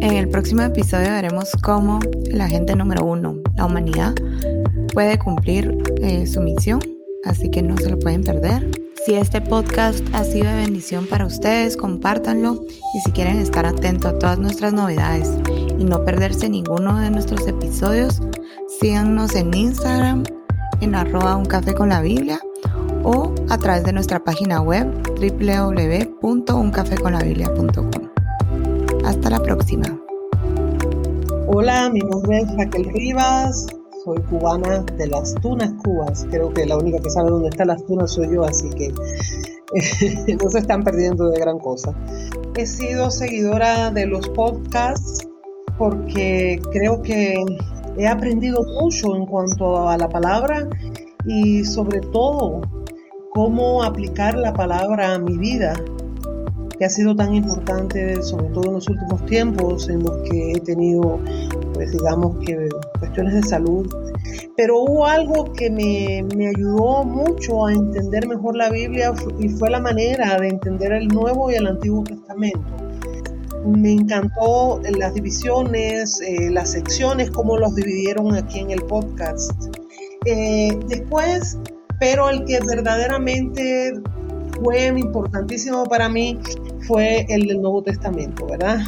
En 0.00 0.14
el 0.14 0.28
próximo 0.28 0.62
episodio 0.62 1.10
veremos 1.10 1.52
cómo 1.62 2.00
la 2.26 2.48
gente 2.48 2.76
número 2.76 3.04
uno, 3.04 3.40
la 3.56 3.66
humanidad, 3.66 4.14
puede 4.92 5.18
cumplir 5.18 5.78
eh, 6.02 6.26
su 6.26 6.40
misión, 6.40 6.80
así 7.24 7.50
que 7.50 7.62
no 7.62 7.76
se 7.78 7.90
lo 7.90 7.98
pueden 7.98 8.22
perder. 8.24 8.70
Si 9.06 9.14
este 9.14 9.40
podcast 9.40 10.04
ha 10.12 10.22
sido 10.24 10.46
de 10.46 10.56
bendición 10.56 11.06
para 11.06 11.26
ustedes, 11.26 11.76
compártanlo 11.76 12.64
y 12.94 13.00
si 13.00 13.10
quieren 13.12 13.38
estar 13.38 13.66
atentos 13.66 14.12
a 14.12 14.18
todas 14.18 14.38
nuestras 14.38 14.72
novedades 14.72 15.30
y 15.78 15.84
no 15.84 16.04
perderse 16.04 16.48
ninguno 16.48 16.98
de 16.98 17.10
nuestros 17.10 17.46
episodios, 17.48 18.20
síganos 18.82 19.34
en 19.36 19.54
Instagram 19.54 20.24
en 20.80 20.96
arroba 20.96 21.36
un 21.36 21.46
o 23.04 23.32
a 23.48 23.58
través 23.58 23.84
de 23.84 23.92
nuestra 23.92 24.24
página 24.24 24.60
web 24.60 24.88
www.uncafeconlabiblia.com. 25.20 27.90
Hasta 29.04 29.30
la 29.30 29.40
próxima. 29.40 29.84
Hola, 31.46 31.90
mi 31.90 32.00
nombre 32.00 32.40
es 32.40 32.56
Raquel 32.56 32.86
Rivas, 32.92 33.68
soy 34.04 34.20
cubana 34.22 34.80
de 34.98 35.06
las 35.06 35.32
Tunas, 35.36 35.72
Cubas. 35.84 36.26
Creo 36.28 36.52
que 36.52 36.66
la 36.66 36.76
única 36.76 36.98
que 36.98 37.10
sabe 37.10 37.30
dónde 37.30 37.50
están 37.50 37.68
las 37.68 37.86
Tunas 37.86 38.10
soy 38.10 38.34
yo, 38.34 38.42
así 38.42 38.68
que 38.70 38.88
no 40.42 40.50
se 40.50 40.58
están 40.58 40.82
perdiendo 40.82 41.30
de 41.30 41.38
gran 41.38 41.60
cosa. 41.60 41.94
He 42.56 42.66
sido 42.66 43.12
seguidora 43.12 43.92
de 43.92 44.06
los 44.06 44.28
podcasts 44.30 45.28
porque 45.78 46.60
creo 46.72 47.00
que 47.02 47.36
he 47.96 48.06
aprendido 48.06 48.62
mucho 48.80 49.16
en 49.16 49.26
cuanto 49.26 49.88
a 49.88 49.96
la 49.96 50.08
palabra 50.08 50.68
y 51.26 51.64
sobre 51.64 52.00
todo 52.00 52.62
cómo 53.30 53.82
aplicar 53.82 54.34
la 54.34 54.52
palabra 54.52 55.14
a 55.14 55.18
mi 55.18 55.38
vida, 55.38 55.74
que 56.78 56.84
ha 56.84 56.90
sido 56.90 57.14
tan 57.14 57.34
importante, 57.34 58.22
sobre 58.22 58.48
todo 58.48 58.68
en 58.68 58.74
los 58.74 58.88
últimos 58.88 59.24
tiempos 59.26 59.88
en 59.88 60.02
los 60.02 60.16
que 60.28 60.52
he 60.52 60.60
tenido, 60.60 61.20
pues 61.74 61.92
digamos 61.92 62.36
que 62.44 62.68
cuestiones 62.98 63.34
de 63.34 63.42
salud. 63.42 63.86
Pero 64.56 64.80
hubo 64.80 65.06
algo 65.06 65.44
que 65.52 65.70
me, 65.70 66.26
me 66.36 66.48
ayudó 66.48 67.04
mucho 67.04 67.66
a 67.66 67.72
entender 67.72 68.28
mejor 68.28 68.56
la 68.56 68.70
Biblia 68.70 69.14
y 69.38 69.48
fue 69.48 69.70
la 69.70 69.80
manera 69.80 70.38
de 70.38 70.48
entender 70.48 70.92
el 70.92 71.08
Nuevo 71.08 71.50
y 71.50 71.54
el 71.54 71.66
Antiguo 71.66 72.04
Testamento 72.04 72.81
me 73.64 73.92
encantó 73.92 74.80
las 74.98 75.14
divisiones, 75.14 76.20
eh, 76.20 76.50
las 76.50 76.72
secciones, 76.72 77.30
cómo 77.30 77.56
los 77.56 77.74
dividieron 77.74 78.34
aquí 78.34 78.60
en 78.60 78.70
el 78.70 78.82
podcast. 78.82 79.52
Eh, 80.24 80.78
después, 80.88 81.58
pero 81.98 82.28
el 82.28 82.44
que 82.44 82.60
verdaderamente 82.60 83.92
fue 84.62 84.86
importantísimo 84.86 85.84
para 85.84 86.08
mí 86.08 86.38
fue 86.86 87.26
el 87.28 87.46
del 87.46 87.60
Nuevo 87.60 87.82
Testamento, 87.82 88.46
¿verdad? 88.46 88.80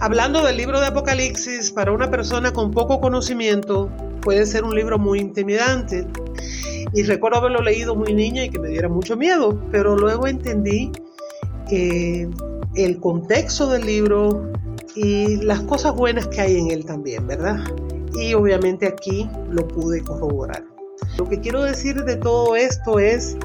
Hablando 0.00 0.42
del 0.42 0.56
libro 0.56 0.80
de 0.80 0.86
Apocalipsis, 0.86 1.70
para 1.70 1.92
una 1.92 2.10
persona 2.10 2.52
con 2.52 2.70
poco 2.70 3.00
conocimiento 3.00 3.90
puede 4.20 4.46
ser 4.46 4.64
un 4.64 4.74
libro 4.74 4.98
muy 4.98 5.20
intimidante. 5.20 6.06
Y 6.94 7.02
recuerdo 7.04 7.38
haberlo 7.38 7.62
leído 7.62 7.94
muy 7.94 8.12
niña 8.12 8.44
y 8.44 8.50
que 8.50 8.58
me 8.58 8.68
diera 8.68 8.88
mucho 8.88 9.16
miedo, 9.16 9.58
pero 9.70 9.96
luego 9.96 10.26
entendí 10.26 10.92
que 11.68 12.28
el 12.74 13.00
contexto 13.00 13.68
del 13.68 13.86
libro 13.86 14.52
y 14.94 15.36
las 15.36 15.60
cosas 15.62 15.94
buenas 15.94 16.26
que 16.28 16.40
hay 16.40 16.58
en 16.58 16.70
él 16.70 16.84
también, 16.84 17.26
¿verdad? 17.26 17.58
Y 18.14 18.34
obviamente 18.34 18.86
aquí 18.86 19.28
lo 19.50 19.66
pude 19.68 20.02
corroborar. 20.02 20.64
Lo 21.18 21.28
que 21.28 21.40
quiero 21.40 21.62
decir 21.62 22.04
de 22.04 22.16
todo 22.16 22.56
esto 22.56 22.98
es 22.98 23.36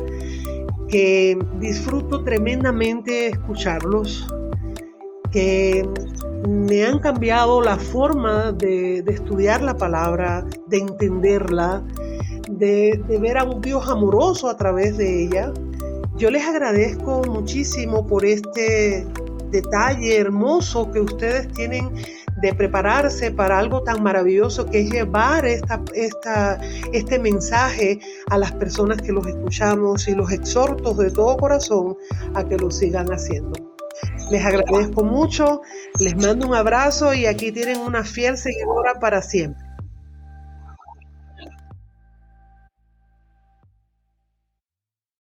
que 0.89 1.37
disfruto 1.59 2.23
tremendamente 2.23 3.27
escucharlos, 3.27 4.27
que 5.31 5.87
me 6.47 6.85
han 6.85 6.99
cambiado 6.99 7.61
la 7.61 7.77
forma 7.77 8.51
de, 8.53 8.99
estudiar 8.99 9.61
la 9.61 9.75
palabra, 9.75 10.45
de 10.67 10.77
entenderla, 10.77 11.83
de, 12.49 13.01
de 13.07 13.19
ver 13.19 13.37
a 13.37 13.43
un 13.43 13.61
Dios 13.61 13.89
amoroso 13.89 14.49
a 14.49 14.55
través 14.55 14.97
de 14.97 15.23
ella, 15.23 15.51
yo 16.17 16.31
les 16.31 16.45
agradezco 16.45 17.21
muchísimo 17.27 18.05
por 18.05 18.25
este 18.25 19.05
detalle 19.51 20.17
hermoso 20.17 20.91
que 20.91 20.99
ustedes 20.99 21.47
tienen 21.53 21.89
de 22.41 22.53
prepararse 22.53 23.31
para 23.31 23.57
algo 23.57 23.83
tan 23.83 24.03
maravilloso 24.03 24.65
que 24.65 24.81
es 24.81 24.91
llevar 24.91 25.45
esta, 25.45 25.81
este 26.91 27.19
mensaje 27.19 27.99
a 28.29 28.37
las 28.37 28.51
personas 28.51 29.01
que 29.01 29.11
los 29.11 29.25
escuchamos 29.27 30.07
y 30.07 30.15
los 30.15 30.31
exhorto 30.31 30.93
de 30.93 31.11
todo 31.11 31.37
corazón 31.37 31.97
a 32.33 32.43
que 32.43 32.57
lo 32.57 32.71
sigan 32.71 33.07
haciendo. 33.11 33.53
Les 34.31 34.43
agradezco 34.43 35.03
mucho, 35.03 35.61
les 35.99 36.15
mando 36.15 36.47
un 36.47 36.53
abrazo 36.53 37.13
y 37.13 37.25
aquí 37.25 37.51
tienen 37.51 37.79
una 37.79 38.03
fiel 38.03 38.37
seguidora 38.37 38.99
para 38.99 39.21
siempre. 39.21 39.66